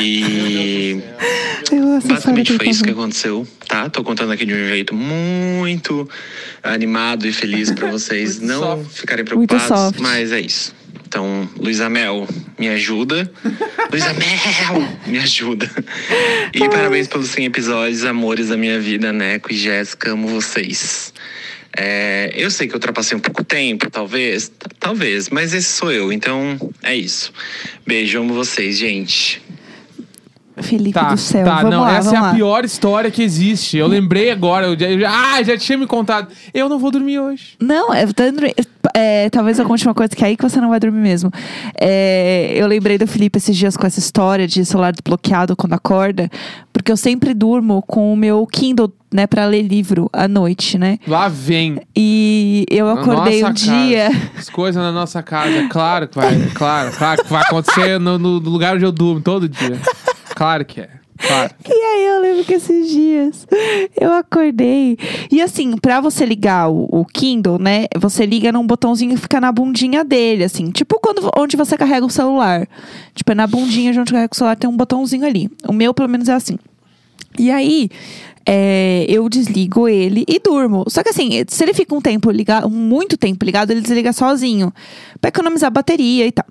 [0.00, 1.02] E
[2.08, 3.88] basicamente foi isso que aconteceu, tá?
[3.88, 6.08] Tô contando aqui de um jeito muito
[6.62, 9.00] animado e feliz pra vocês não soft.
[9.00, 10.74] ficarem preocupados, mas é isso.
[11.06, 12.26] Então, Luísa Mel,
[12.58, 13.30] me ajuda.
[13.90, 15.70] Luísa Mel, me ajuda.
[16.52, 21.12] E parabéns pelos 100 episódios, amores da minha vida, Neco e Jéssica, amo vocês.
[21.76, 25.90] É, eu sei que eu ultrapassei um pouco o tempo, talvez, talvez, mas esse sou
[25.90, 27.32] eu, então é isso.
[27.86, 29.42] Beijo, amo vocês, gente.
[30.62, 31.44] Felipe Tá, do céu.
[31.44, 32.34] tá, vamos não, lá, essa é a lá.
[32.34, 33.76] pior história que existe.
[33.76, 36.28] Eu lembrei agora, eu já, eu já- ah, já tinha me contado.
[36.52, 37.56] Eu não vou dormir hoje.
[37.60, 38.04] Não, é,
[38.94, 41.30] é, talvez eu conte uma coisa que é aí que você não vai dormir mesmo.
[41.80, 46.30] É, eu lembrei do Felipe esses dias com essa história de celular desbloqueado quando acorda,
[46.72, 50.98] porque eu sempre durmo com o meu Kindle, né, pra ler livro à noite, né?
[51.06, 51.80] Lá vem.
[51.96, 54.10] E eu acordei um nossa dia.
[54.10, 54.30] casa.
[54.38, 55.68] As coisas na nossa casa.
[55.68, 56.36] Claro que vai.
[56.54, 59.78] Claro, claro que vai acontecer no, no lugar onde eu durmo todo dia.
[60.34, 60.90] Claro que é.
[61.16, 61.54] Claro.
[61.66, 63.46] E aí eu lembro que esses dias
[63.98, 64.98] eu acordei.
[65.30, 67.86] E assim, pra você ligar o, o Kindle, né?
[67.96, 70.70] Você liga num botãozinho que fica na bundinha dele, assim.
[70.70, 72.68] Tipo quando, onde você carrega o celular.
[73.14, 75.48] Tipo, é na bundinha de onde carrega o celular, tem um botãozinho ali.
[75.68, 76.58] O meu, pelo menos, é assim.
[77.38, 77.88] E aí,
[78.46, 80.84] é, eu desligo ele e durmo.
[80.88, 84.72] Só que assim, se ele fica um tempo ligado, muito tempo ligado, ele desliga sozinho.
[85.20, 86.44] Pra economizar bateria e tal.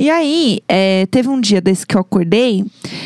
[0.00, 2.64] E aí, é, teve um dia desse que eu acordei.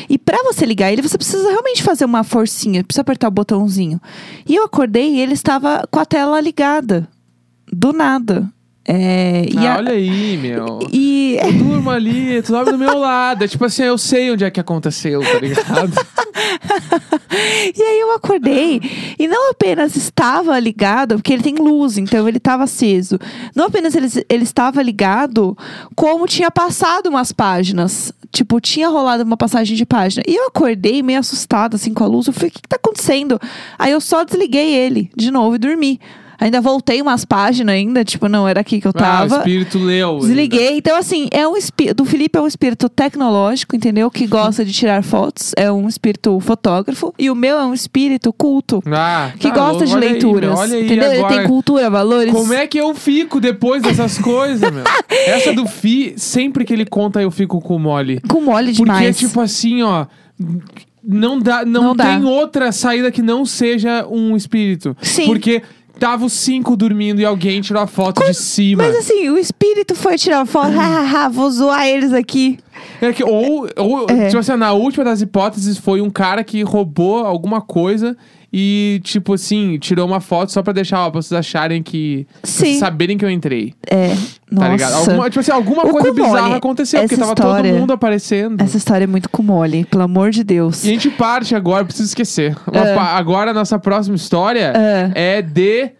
[0.09, 2.84] E pra você ligar ele, você precisa realmente fazer uma forcinha.
[2.84, 4.01] Precisa apertar o botãozinho.
[4.47, 7.09] E eu acordei e ele estava com a tela ligada.
[7.66, 8.49] Do nada.
[8.87, 10.78] É, e Ah, a- olha aí, meu.
[10.93, 13.43] e Eu durmo ali, tu dorme do meu lado.
[13.45, 15.93] É tipo assim, eu sei onde é que aconteceu, tá ligado?
[17.76, 18.80] E aí eu acordei
[19.18, 23.18] e não apenas estava ligado, porque ele tem luz, então ele estava aceso.
[23.57, 25.57] Não apenas ele, ele estava ligado,
[25.97, 28.12] como tinha passado umas páginas.
[28.30, 30.22] Tipo, tinha rolado uma passagem de página.
[30.26, 32.26] E eu acordei meio assustada, assim, com a luz.
[32.26, 33.41] Eu falei, o que, que tá acontecendo?
[33.78, 36.01] Aí eu só desliguei ele de novo e dormi.
[36.45, 39.36] Ainda voltei umas páginas ainda, tipo, não, era aqui que eu Ah, o tava.
[39.38, 40.18] espírito leu.
[40.18, 40.76] Desliguei.
[40.76, 41.97] Então, assim, é um espírito.
[41.97, 44.11] Do Felipe é um espírito tecnológico, entendeu?
[44.11, 45.53] Que gosta de tirar fotos.
[45.57, 47.14] É um espírito fotógrafo.
[47.18, 48.82] E o meu é um espírito culto.
[48.92, 49.86] Ah, Que tá gosta louco.
[49.86, 50.59] de aí, leituras.
[50.59, 51.11] olha aí entendeu?
[51.12, 51.34] Ele agora.
[51.38, 52.30] tem cultura, valores.
[52.30, 54.84] Como é que eu fico depois dessas coisas, meu?
[55.26, 58.20] Essa do Fi, sempre que ele conta, eu fico com mole.
[58.28, 59.16] Com mole Porque, demais.
[59.16, 60.05] tipo assim, ó.
[61.03, 62.05] Não, dá, não, Não dá.
[62.16, 64.97] tem outra saída que não seja um espírito.
[65.03, 65.26] Sim.
[65.26, 65.62] Porque
[65.99, 68.82] tava os cinco dormindo e alguém tirou a foto de cima.
[68.84, 70.70] Mas assim, o espírito foi tirar foto.
[70.72, 72.59] Hahaha, vou zoar eles aqui.
[73.01, 74.26] É que, ou, ou É.
[74.28, 78.16] tipo assim, na última das hipóteses, foi um cara que roubou alguma coisa
[78.57, 82.25] e, tipo assim, tirou uma foto só pra deixar, ó, pra vocês acharem que.
[82.45, 82.79] Sim.
[82.79, 83.75] saberem que eu entrei.
[83.91, 84.11] É.
[84.11, 84.17] Tá
[84.53, 84.69] Nossa.
[84.71, 84.95] ligado?
[84.95, 88.63] Alguma, tipo assim, alguma O coisa Kumori, bizarra aconteceu, porque tava história- todo mundo aparecendo.
[88.63, 90.85] Essa história é muito com mole, pelo amor de Deus.
[90.85, 92.55] E a gente parte agora, preciso esquecer.
[92.55, 94.73] Pa- Agora a nossa próxima história
[95.15, 95.39] É.
[95.39, 95.91] é de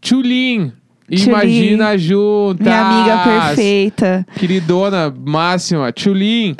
[0.00, 0.70] Tulin.
[1.08, 2.66] Imagina juntas.
[2.66, 4.26] Minha amiga perfeita.
[4.36, 5.92] Queridona máxima.
[5.92, 6.54] Tulin,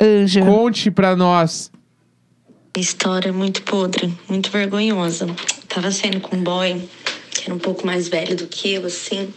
[0.45, 1.71] conte pra nós.
[2.75, 5.27] História muito podre, muito vergonhosa.
[5.69, 6.81] Tava saindo com um boy
[7.29, 9.31] que era um pouco mais velho do que eu, assim.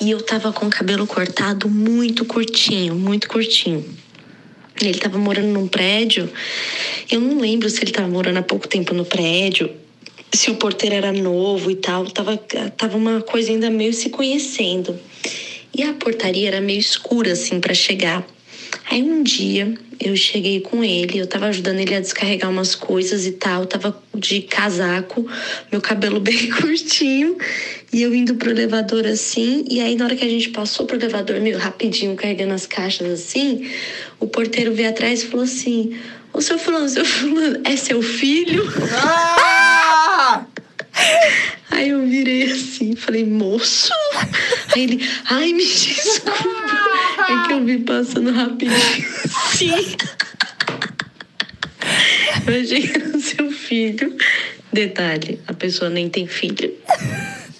[0.00, 3.84] E eu tava com o cabelo cortado muito curtinho, muito curtinho.
[4.82, 6.28] Ele tava morando num prédio.
[7.08, 9.70] Eu não lembro se ele tava morando há pouco tempo no prédio,
[10.32, 12.10] se o porteiro era novo e tal.
[12.10, 12.36] Tava,
[12.76, 14.98] tava uma coisa ainda meio se conhecendo.
[15.72, 18.26] E a portaria era meio escura, assim, para chegar.
[18.90, 23.26] Aí um dia eu cheguei com ele, eu tava ajudando ele a descarregar umas coisas
[23.26, 25.26] e tal, tava de casaco,
[25.72, 27.38] meu cabelo bem curtinho,
[27.92, 30.96] e eu indo pro elevador assim, e aí na hora que a gente passou pro
[30.96, 33.70] elevador, meio rapidinho, carregando as caixas assim,
[34.20, 35.96] o porteiro veio atrás e falou assim:
[36.32, 38.64] Ô seu fulano, seu fulano, é seu filho?
[41.70, 43.92] Aí eu virei assim, falei, moço.
[44.74, 46.93] Aí ele, ai, me desculpa.
[47.28, 48.80] É que eu vi passando rapidinho.
[49.52, 49.96] Sim.
[52.46, 54.16] Eu achei que era seu filho.
[54.72, 56.74] Detalhe, a pessoa nem tem filho.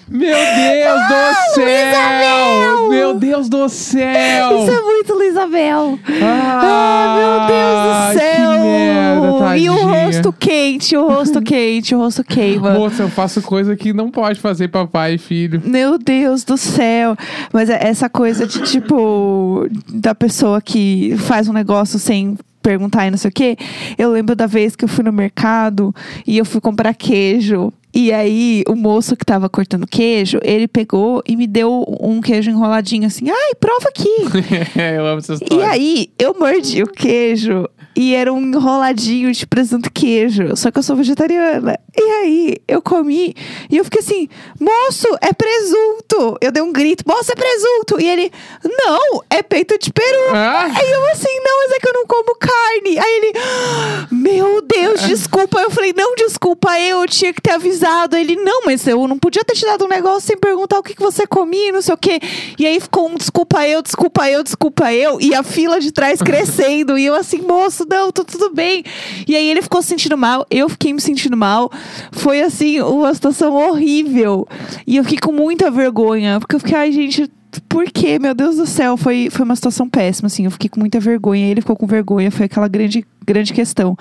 [0.08, 2.88] Meu Deus do céu!
[2.90, 4.58] Meu Deus do céu!
[4.58, 5.98] Isso é muito Luizabel.
[6.22, 8.50] Ah, Ah, meu Deus do céu!
[8.64, 12.72] Merda, e o rosto quente, o rosto quente, o rosto queima.
[12.72, 15.62] Moça, eu faço coisa que não pode fazer papai e filho.
[15.64, 17.16] Meu Deus do céu.
[17.52, 23.10] Mas é essa coisa de tipo da pessoa que faz um negócio sem perguntar e
[23.10, 23.56] não sei o quê.
[23.96, 25.94] Eu lembro da vez que eu fui no mercado
[26.26, 27.72] e eu fui comprar queijo.
[27.94, 32.50] E aí, o moço que tava cortando queijo, ele pegou e me deu um queijo
[32.50, 33.30] enroladinho assim.
[33.30, 34.08] Ai, prova aqui.
[34.96, 35.68] eu amo essa E história.
[35.68, 40.56] aí, eu mordi o queijo e era um enroladinho de presunto queijo.
[40.56, 41.78] Só que eu sou vegetariana.
[41.96, 43.34] E aí, eu comi
[43.70, 44.28] e eu fiquei assim:
[44.58, 46.36] moço, é presunto.
[46.40, 48.00] Eu dei um grito: moço, é presunto.
[48.00, 48.32] E ele:
[48.64, 50.34] não, é peito de peru.
[50.34, 50.70] Ah?
[50.74, 52.98] Aí eu assim: não, mas é que eu não como carne.
[52.98, 55.60] Aí ele: "Ah, meu Deus, desculpa.
[55.60, 58.16] Eu falei: não, desculpa, eu tinha que ter avisado.
[58.16, 60.94] Ele: não, mas eu não podia ter te dado um negócio sem perguntar o que,
[60.94, 62.20] que você comia, e não sei o quê.
[62.58, 65.20] E aí ficou um desculpa eu, desculpa eu, desculpa eu.
[65.20, 66.98] E a fila de trás crescendo.
[66.98, 68.84] e eu assim, moço, não, tô tudo bem.
[69.26, 71.70] E aí ele ficou se sentindo mal, eu fiquei me sentindo mal.
[72.12, 74.46] Foi assim, uma situação horrível.
[74.86, 76.38] E eu fiquei com muita vergonha.
[76.40, 77.30] Porque eu fiquei, ai, gente.
[77.68, 78.18] Por quê?
[78.18, 80.44] Meu Deus do céu, foi, foi uma situação péssima, assim.
[80.44, 83.96] Eu fiquei com muita vergonha, ele ficou com vergonha, foi aquela grande, grande questão.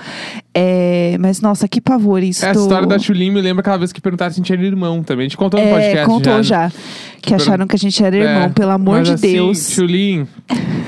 [0.53, 2.45] É, mas, nossa, que pavor isso.
[2.45, 4.61] Essa do- história da Chulin me lembra aquela vez que perguntaram se a gente era
[4.63, 5.25] irmão também.
[5.25, 6.67] A gente contou no É, podcast contou já.
[6.69, 6.71] já.
[7.21, 9.69] Que acharam que a gente era irmão, É, pelo amor de assim, Deus.
[9.71, 10.27] Chulin,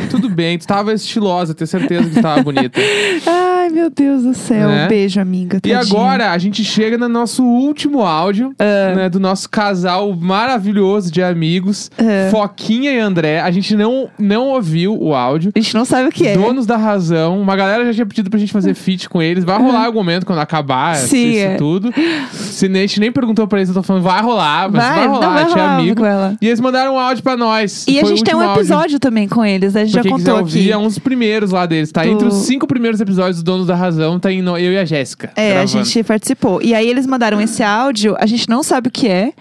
[0.09, 2.77] tudo bem, tu tava estilosa, tenho certeza que tu tava bonita.
[3.25, 4.67] Ai, meu Deus do céu.
[4.67, 4.85] Né?
[4.85, 5.59] Um beijo, amiga.
[5.65, 8.93] E agora a gente chega no nosso último áudio, Ah.
[8.95, 11.89] né, do nosso casal maravilhoso de amigos.
[12.31, 13.39] Foquinha e André.
[13.41, 15.51] A gente não, não ouviu o áudio.
[15.55, 16.35] A gente não sabe o que é.
[16.37, 17.39] Donos da razão.
[17.39, 19.43] Uma galera já tinha pedido pra gente fazer feat com eles.
[19.43, 21.55] Vai rolar algum momento quando acabar Sim, isso é.
[21.55, 21.91] tudo.
[22.33, 25.07] Se a gente nem perguntou pra eles, eu tô falando, vai rolar, mas vai, Vai,
[25.07, 26.01] rolar, vai tinha rolar amigo.
[26.41, 27.85] E eles mandaram um áudio pra nós.
[27.87, 28.61] E a gente tem um último áudio.
[28.61, 30.71] episódio também com eles, a gente Pra já contou ouvir, aqui.
[30.71, 31.91] é um dos primeiros lá deles.
[31.91, 34.77] Tá Do- entre os cinco primeiros episódios do Donos da Razão, tá indo eu e
[34.77, 35.31] a Jéssica.
[35.35, 35.85] É, a gravando.
[35.85, 36.61] gente participou.
[36.61, 39.33] E aí eles mandaram esse áudio, a gente não sabe o que é.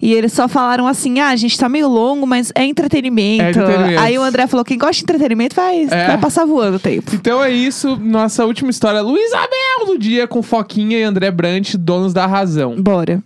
[0.00, 3.42] E eles só falaram assim: ah, a gente tá meio longo, mas é entretenimento.
[3.42, 4.00] É entretenimento.
[4.00, 6.06] Aí o André falou: quem gosta de entretenimento vai, É.
[6.08, 7.14] vai passar voando o tempo.
[7.14, 9.00] Então é isso, nossa última história.
[9.00, 12.80] Luiz Abel do dia com Foquinha e André Brant, donos da razão.
[12.80, 13.22] Bora.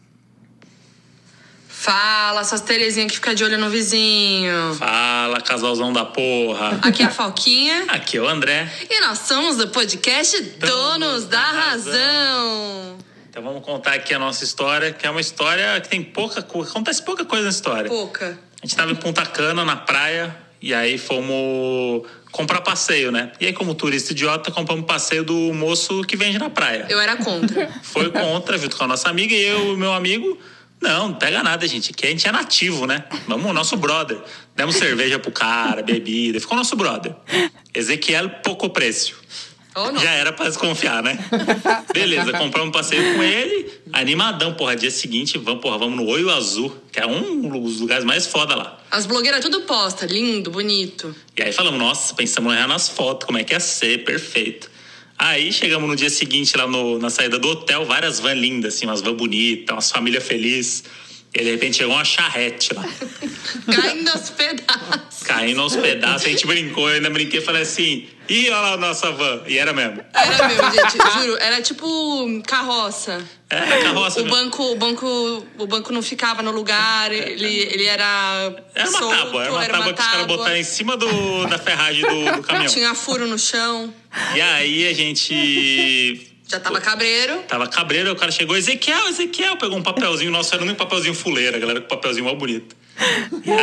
[1.66, 4.74] Fala, essas Terezinhas que fica de olho no vizinho.
[4.74, 6.78] Fala, casalzão da porra.
[6.82, 7.84] Aqui é a Foquinha.
[7.88, 8.70] Aqui é o André.
[8.90, 12.96] E nós somos do podcast Donos da Razão.
[13.30, 16.72] Então vamos contar aqui a nossa história, que é uma história que tem pouca coisa.
[16.72, 17.88] Acontece pouca coisa na história.
[17.88, 18.36] Pouca.
[18.60, 23.30] A gente tava em Punta Cana, na praia, e aí fomos comprar passeio, né?
[23.38, 26.86] E aí, como turista idiota, compramos passeio do moço que vende na praia.
[26.88, 27.70] Eu era contra.
[27.84, 30.36] Foi contra, junto com a nossa amiga e eu e meu amigo.
[30.80, 31.92] Não, não pega nada, gente.
[31.92, 33.04] Aqui a gente é nativo, né?
[33.28, 34.20] Vamos, nosso brother.
[34.56, 36.40] Demos cerveja pro cara, bebida.
[36.40, 37.14] Ficou nosso brother.
[37.72, 39.14] Ezequiel Pouco Preço.
[40.00, 41.18] Já era pra desconfiar, né?
[41.94, 44.74] Beleza, compramos um passeio com ele, animadão, porra.
[44.76, 48.54] Dia seguinte, vamos, porra, vamos no Olho Azul, que é um dos lugares mais foda
[48.56, 48.78] lá.
[48.90, 51.14] As blogueiras tudo posta, lindo, bonito.
[51.36, 54.70] E aí falamos, nossa, pensamos lá nas fotos, como é que ia ser, perfeito.
[55.18, 58.86] Aí chegamos no dia seguinte lá no- na saída do hotel, várias vans lindas, assim,
[58.86, 60.84] umas vans bonitas, umas famílias felizes.
[61.32, 62.84] E de repente chegou uma charrete lá,
[63.72, 65.22] Caindo aos pedaços.
[65.24, 66.26] caindo aos pedaços.
[66.26, 69.42] A gente brincou, eu ainda brinquei e falei assim, ih, olha lá a nossa van.
[69.46, 70.02] E era mesmo.
[70.12, 71.36] Era mesmo, gente, juro.
[71.40, 73.24] Era tipo carroça.
[73.48, 74.36] Era carroça O mesmo.
[74.38, 78.52] banco, o banco, o banco não ficava no lugar, ele, ele era.
[78.74, 81.58] Era uma solto, tábua, era uma tábua que os caras botaram em cima do, da
[81.58, 82.72] ferragem do, do caminhão.
[82.72, 83.94] Tinha furo no chão,
[84.34, 87.42] E aí a gente já tava cabreiro.
[87.46, 91.14] tava cabreiro, o cara chegou, Ezequiel, Ezequiel, pegou um papelzinho, nosso era nem um papelzinho
[91.14, 92.76] fuleira, galera com papelzinho mal bonito.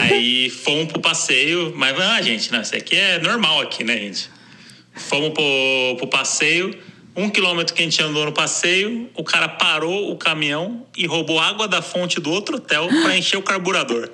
[0.02, 4.30] Aí fomos pro passeio, mas, ah, gente, não, isso aqui é normal aqui, né, gente?
[4.96, 6.74] Fomos pro, pro passeio,
[7.18, 11.40] um quilômetro que a gente andou no passeio, o cara parou o caminhão e roubou
[11.40, 14.10] água da fonte do outro hotel pra encher o carburador.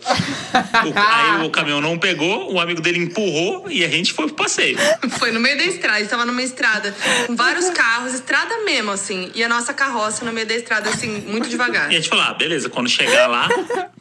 [0.86, 4.36] O- aí o caminhão não pegou, o amigo dele empurrou e a gente foi pro
[4.36, 4.78] passeio.
[5.20, 6.94] Foi no meio da estrada, a gente tava numa estrada
[7.28, 9.32] com vários carros, estrada mesmo, assim.
[9.36, 11.92] E a nossa carroça no meio da estrada, assim, muito devagar.
[11.92, 13.48] E a gente falou, ah, beleza, quando chegar lá,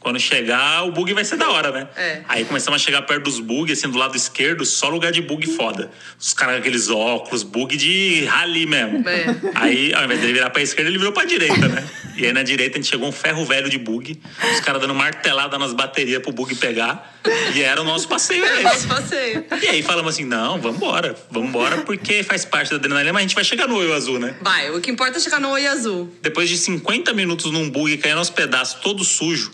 [0.00, 1.88] quando chegar, o bug vai ser da hora, né?
[1.96, 2.22] É.
[2.28, 5.46] Aí começamos a chegar perto dos bugs, assim, do lado esquerdo, só lugar de bug
[5.54, 5.90] foda.
[6.18, 8.91] Os caras com aqueles óculos, bug de rally mesmo.
[9.06, 9.26] É.
[9.54, 11.84] Aí, ao invés dele virar pra esquerda, ele virou pra direita, né?
[12.16, 14.20] E aí na direita a gente chegou um ferro velho de bug,
[14.52, 17.18] os caras dando martelada nas baterias pro bug pegar.
[17.54, 18.86] E era o nosso passeio, era Nosso esse.
[18.86, 19.44] passeio.
[19.62, 23.34] E aí falamos assim, não, vambora, vambora, porque faz parte da adrenalina, mas a gente
[23.34, 24.34] vai chegar no olho azul, né?
[24.42, 26.12] Vai, o que importa é chegar no Oi Azul.
[26.20, 29.52] Depois de 50 minutos num bug caindo aos pedaços, todo sujo,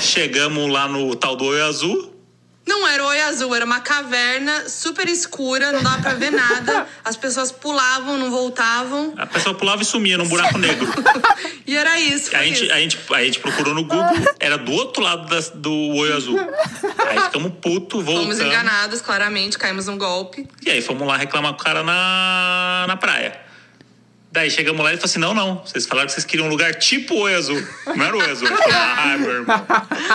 [0.00, 2.11] chegamos lá no tal do Oi Azul.
[2.64, 6.86] Não era o Oi Azul, era uma caverna super escura, não dava pra ver nada.
[7.04, 9.14] As pessoas pulavam, não voltavam.
[9.18, 10.86] A pessoa pulava e sumia num buraco negro.
[11.66, 12.72] E era isso, A gente, isso.
[12.72, 14.04] a, gente, a gente procurou no Google,
[14.38, 16.38] era do outro lado das- do Oi Azul.
[17.08, 18.40] Aí ficamos puto, Fomos voltamos.
[18.40, 20.46] enganados, claramente, caímos num golpe.
[20.66, 23.40] E aí fomos lá reclamar com o cara na, na praia.
[24.30, 25.62] Daí chegamos lá e ele falou assim: não, não.
[25.64, 27.62] Vocês falaram que vocês queriam um lugar tipo Oi Azul.
[27.94, 28.48] Não era o Oi Azul.
[28.48, 29.66] Eu falei, ah, meu irmão.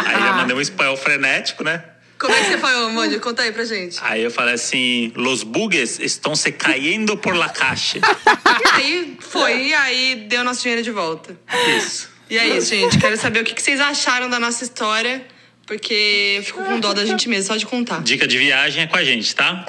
[0.06, 1.84] Aí já mandei um espanhol frenético, né?
[2.20, 3.20] Como é que você falou, Mandy?
[3.20, 3.98] Conta aí pra gente.
[4.02, 8.00] Aí eu falei assim: Los bugs estão se caindo por la caixa.
[8.00, 11.38] E aí foi, e aí deu nosso dinheiro de volta.
[11.78, 12.10] Isso.
[12.30, 12.98] E é isso, gente.
[12.98, 15.26] Quero saber o que que vocês acharam da nossa história,
[15.66, 18.02] porque eu fico com dó da gente mesmo, só de contar.
[18.02, 19.66] Dica de viagem é com a gente, tá?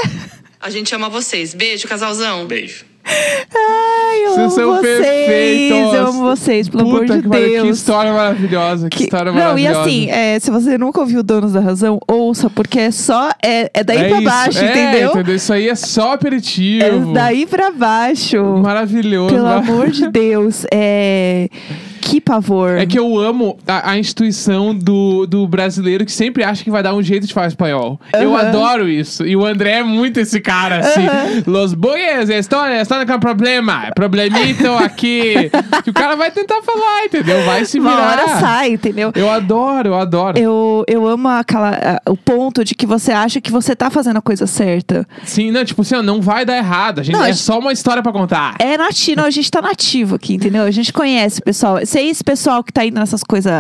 [0.61, 1.55] A gente ama vocês.
[1.55, 2.47] Beijo, casalzão.
[2.47, 2.85] Beijo.
[3.11, 4.99] Ai, eu Vocês amo vocês.
[4.99, 5.95] perfeitos.
[5.95, 7.63] Eu amo vocês, pelo Puta amor de Deus.
[7.63, 9.81] Que história maravilhosa, que, Que- história não, e maravilhosa.
[9.81, 13.31] assim, é, se você nunca ouviu Donos da Razão, ouça, porque é só.
[13.43, 14.25] É, é daí é pra isso.
[14.25, 15.35] baixo, é, entendeu?
[15.35, 17.13] Isso aí é só É aperitivo.
[17.13, 18.43] daí pra baixo.
[18.63, 19.35] Maravilhoso.
[19.35, 20.65] Pelo amor de Deus.
[20.73, 21.49] É.
[22.11, 22.79] Que pavor.
[22.79, 26.83] É que eu amo a, a instituição do, do brasileiro que sempre acha que vai
[26.83, 28.01] dar um jeito de falar espanhol.
[28.15, 28.49] Eu Aham.
[28.49, 29.27] adoro isso.
[29.27, 31.03] E o André é muito esse cara, assim.
[31.47, 33.91] Los bugues estão, estão com problema.
[33.95, 35.51] Problemito aqui.
[35.85, 37.43] que o cara vai tentar falar, entendeu?
[37.45, 37.93] Vai se virar.
[37.93, 39.13] Uma hora sai, entendeu?
[39.15, 40.39] Eu adoro, eu adoro.
[40.39, 44.23] Eu, eu amo aquela, o ponto de que você acha que você tá fazendo a
[44.23, 45.07] coisa certa.
[45.25, 47.01] Sim, não, tipo assim, não vai dar errado.
[47.01, 48.55] A gente, Não, é a gente- só uma história pra contar.
[48.59, 50.63] É nativo, a gente tá nativo aqui, entendeu?
[50.63, 51.85] A gente conhece, pessoal.
[51.85, 53.53] Se é esse pessoal que tá indo nessas coisas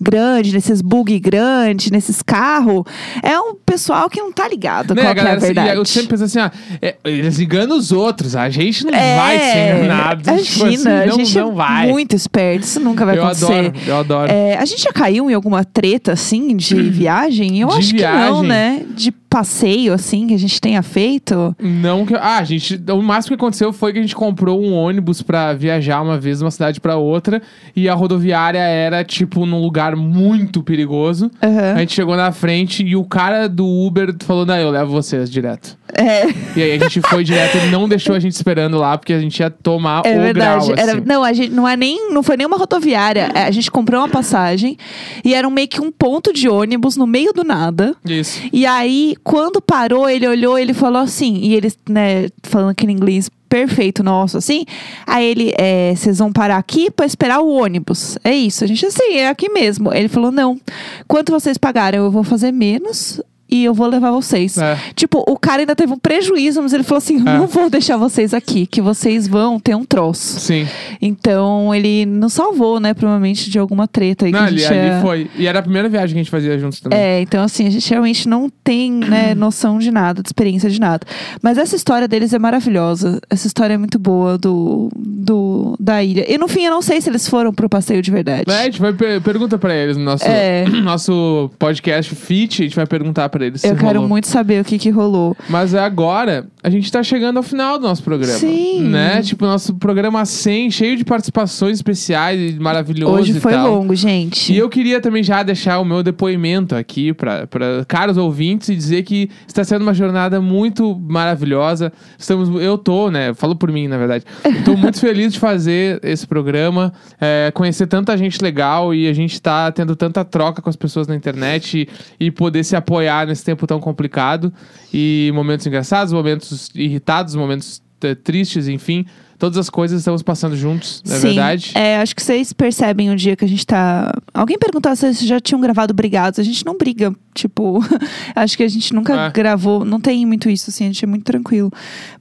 [0.00, 2.82] grandes, nesses bug grandes, nesses carros,
[3.22, 5.76] é um pessoal que não tá ligado Né, qual que é a galera, assim, verdade.
[5.76, 6.50] eu sempre penso assim, ó,
[6.82, 10.22] é, eles enganam os outros, a gente não É, vai ser enganado.
[10.28, 11.86] Imagina, tipo assim, a não, gente não é vai.
[11.88, 13.52] muito esperto, isso nunca vai eu acontecer.
[13.52, 14.32] adoro, eu adoro.
[14.32, 17.60] É, a gente já caiu em alguma treta, assim, de viagem?
[17.60, 18.42] Eu De acho que não, viagem.
[18.48, 18.82] né?
[18.94, 21.54] De passeio, assim, que a gente tenha feito?
[21.60, 22.14] Não que.
[22.14, 22.80] Ah, a gente.
[22.90, 26.38] O máximo que aconteceu foi que a gente comprou um ônibus pra viajar uma vez
[26.38, 27.42] de uma cidade pra outra.
[27.74, 31.30] E a rodoviária era, tipo, num lugar muito perigoso.
[31.42, 31.74] Aham.
[31.74, 35.30] A gente chegou na frente e o cara do Uber falou: Não, eu levo vocês
[35.30, 35.76] direto.
[35.94, 36.26] É,
[36.56, 39.20] E aí a gente foi direto, ele não deixou a gente esperando lá, porque a
[39.20, 40.66] gente ia tomar é o verdade.
[40.66, 40.78] grau.
[40.78, 41.02] Era, assim.
[41.06, 42.10] não, a gente não é nem.
[42.10, 43.30] Não foi nenhuma rodoviária.
[43.34, 44.76] É, A gente comprou uma passagem
[45.24, 47.94] e era um, meio que um ponto de ônibus no meio do nada.
[48.04, 48.40] Isso.
[48.52, 53.28] E aí, quando parou, ele olhou, ele falou assim, e eles, né, falando aquele inglês
[53.48, 54.64] perfeito nosso, assim.
[55.04, 58.16] Aí ele, é, vocês vão parar aqui pra esperar o ônibus.
[58.22, 58.62] É isso.
[58.62, 59.92] A gente, assim, é aqui mesmo.
[59.92, 60.60] Ele falou, não.
[61.08, 62.04] Quanto vocês pagaram?
[62.04, 63.20] Eu vou fazer menos.
[63.48, 64.58] E eu vou levar vocês.
[64.58, 64.76] É.
[64.94, 67.22] Tipo, o cara ainda teve um prejuízo, mas ele falou assim: É.
[67.22, 70.40] não vou deixar vocês aqui, que vocês vão ter um troço.
[70.40, 70.66] Sim.
[71.00, 74.72] Então, ele nos salvou, né, provavelmente, de alguma treta aí que Não, a ali, gente
[74.72, 75.30] ali ia- foi.
[75.36, 76.98] E era a primeira viagem que a gente fazia juntos também.
[76.98, 80.80] é, então assim, a gente realmente não tem, né, noção de nada, de experiência de
[80.80, 81.06] nada.
[81.42, 83.20] Mas essa história deles é maravilhosa.
[83.30, 86.24] Essa história é muito boa do, do da ilha.
[86.30, 88.44] E no fim, eu não sei se eles foram pro passeio de verdade.
[88.50, 90.64] É, a gente vai per pergunta pra eles no nosso, É.
[90.82, 94.08] nosso podcast Fit, a gente vai perguntar pra eles se eu quero rolou.
[94.08, 95.36] muito saber o que que rolou.
[95.48, 98.38] Mas agora, a gente tá chegando ao final do nosso programa.
[98.38, 98.88] Sim.
[98.88, 99.22] Né?
[99.22, 104.52] Tipo, nosso programa 100, cheio de participações especiais e maravilhoso Hoje foi longo, gente.
[104.52, 107.46] E eu queria também já deixar o meu depoimento aqui para
[107.86, 111.92] caros ouvintes e dizer que está sendo uma jornada muito maravilhosa.
[112.18, 113.34] Estamos, eu tô, né?
[113.34, 114.24] Falo por mim, na verdade.
[114.64, 119.40] Tô muito feliz de fazer esse programa, é, conhecer tanta gente legal e a gente
[119.40, 121.88] tá tendo tanta troca com as pessoas na internet
[122.20, 124.52] e, e poder se apoiar nesse tempo tão complicado.
[124.92, 129.04] E momentos engraçados, momentos irritados, momentos eh, tristes, enfim.
[129.38, 131.26] Todas as coisas estamos passando juntos, não é Sim.
[131.26, 131.72] verdade?
[131.74, 134.14] É, acho que vocês percebem o dia que a gente tá.
[134.36, 136.38] Alguém perguntou se vocês já tinham gravado brigados.
[136.38, 137.14] A gente não briga.
[137.34, 137.80] Tipo,
[138.34, 139.30] acho que a gente nunca É.
[139.30, 139.84] gravou.
[139.84, 141.70] Não tem muito isso, assim, a gente é muito tranquilo.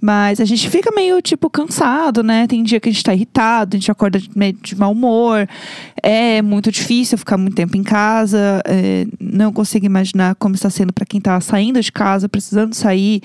[0.02, 2.48] Mas a gente fica meio, tipo, cansado, né?
[2.48, 5.48] Tem dia que a gente tá irritado, a gente acorda meio de mau humor.
[6.02, 8.62] É muito difícil ficar muito tempo em casa.
[8.66, 13.22] é, não consigo imaginar como está sendo para quem tá saindo de casa, precisando sair.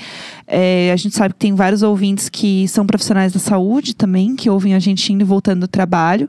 [0.47, 4.49] É, a gente sabe que tem vários ouvintes que são profissionais da saúde também, que
[4.51, 6.29] ouvem a gente indo e voltando do trabalho.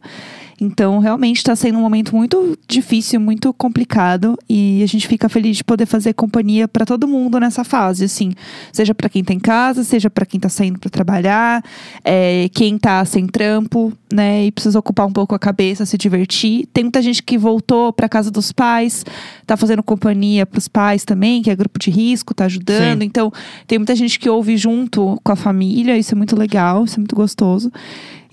[0.64, 4.38] Então, realmente está sendo um momento muito difícil, muito complicado.
[4.48, 8.32] E a gente fica feliz de poder fazer companhia para todo mundo nessa fase, assim.
[8.72, 11.64] Seja para quem tá em casa, seja para quem tá saindo para trabalhar,
[12.06, 14.46] é, quem tá sem trampo, né?
[14.46, 16.68] E precisa ocupar um pouco a cabeça, se divertir.
[16.72, 19.04] Tem muita gente que voltou para casa dos pais,
[19.48, 23.02] tá fazendo companhia pros pais também, que é grupo de risco, tá ajudando.
[23.02, 23.08] Sim.
[23.08, 23.34] Então,
[23.66, 27.00] tem muita gente que ouve junto com a família, isso é muito legal, isso é
[27.00, 27.72] muito gostoso.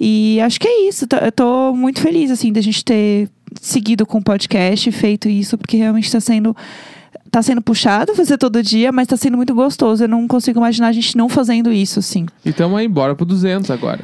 [0.00, 1.06] E acho que é isso.
[1.20, 3.28] Eu tô muito feliz, assim, da gente ter
[3.60, 6.56] seguido com o podcast, feito isso, porque realmente tá sendo.
[7.30, 10.04] Tá sendo puxado fazer todo dia, mas tá sendo muito gostoso.
[10.04, 12.24] Eu não consigo imaginar a gente não fazendo isso, assim.
[12.42, 14.00] E estamos aí, bora pro 200 agora.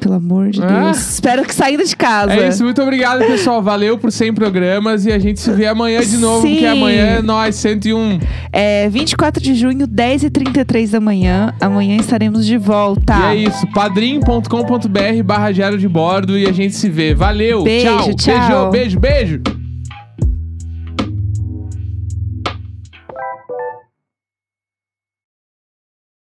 [0.00, 0.84] Pelo amor de Ah.
[0.84, 1.12] Deus.
[1.12, 2.32] Espero que saindo de casa.
[2.32, 3.62] É isso, muito obrigado, pessoal.
[3.62, 6.52] Valeu por 100 programas e a gente se vê amanhã de novo, Sim.
[6.54, 8.18] porque amanhã é nós, 101.
[8.52, 11.52] É 24 de junho, 10h33 da manhã.
[11.60, 13.14] Amanhã estaremos de volta.
[13.14, 17.14] E é isso, padrim.com.br barra diário de bordo e a gente se vê.
[17.14, 18.14] Valeu, Beijo, tchau.
[18.16, 18.70] tchau.
[18.70, 19.59] Beijo, beijo, beijo.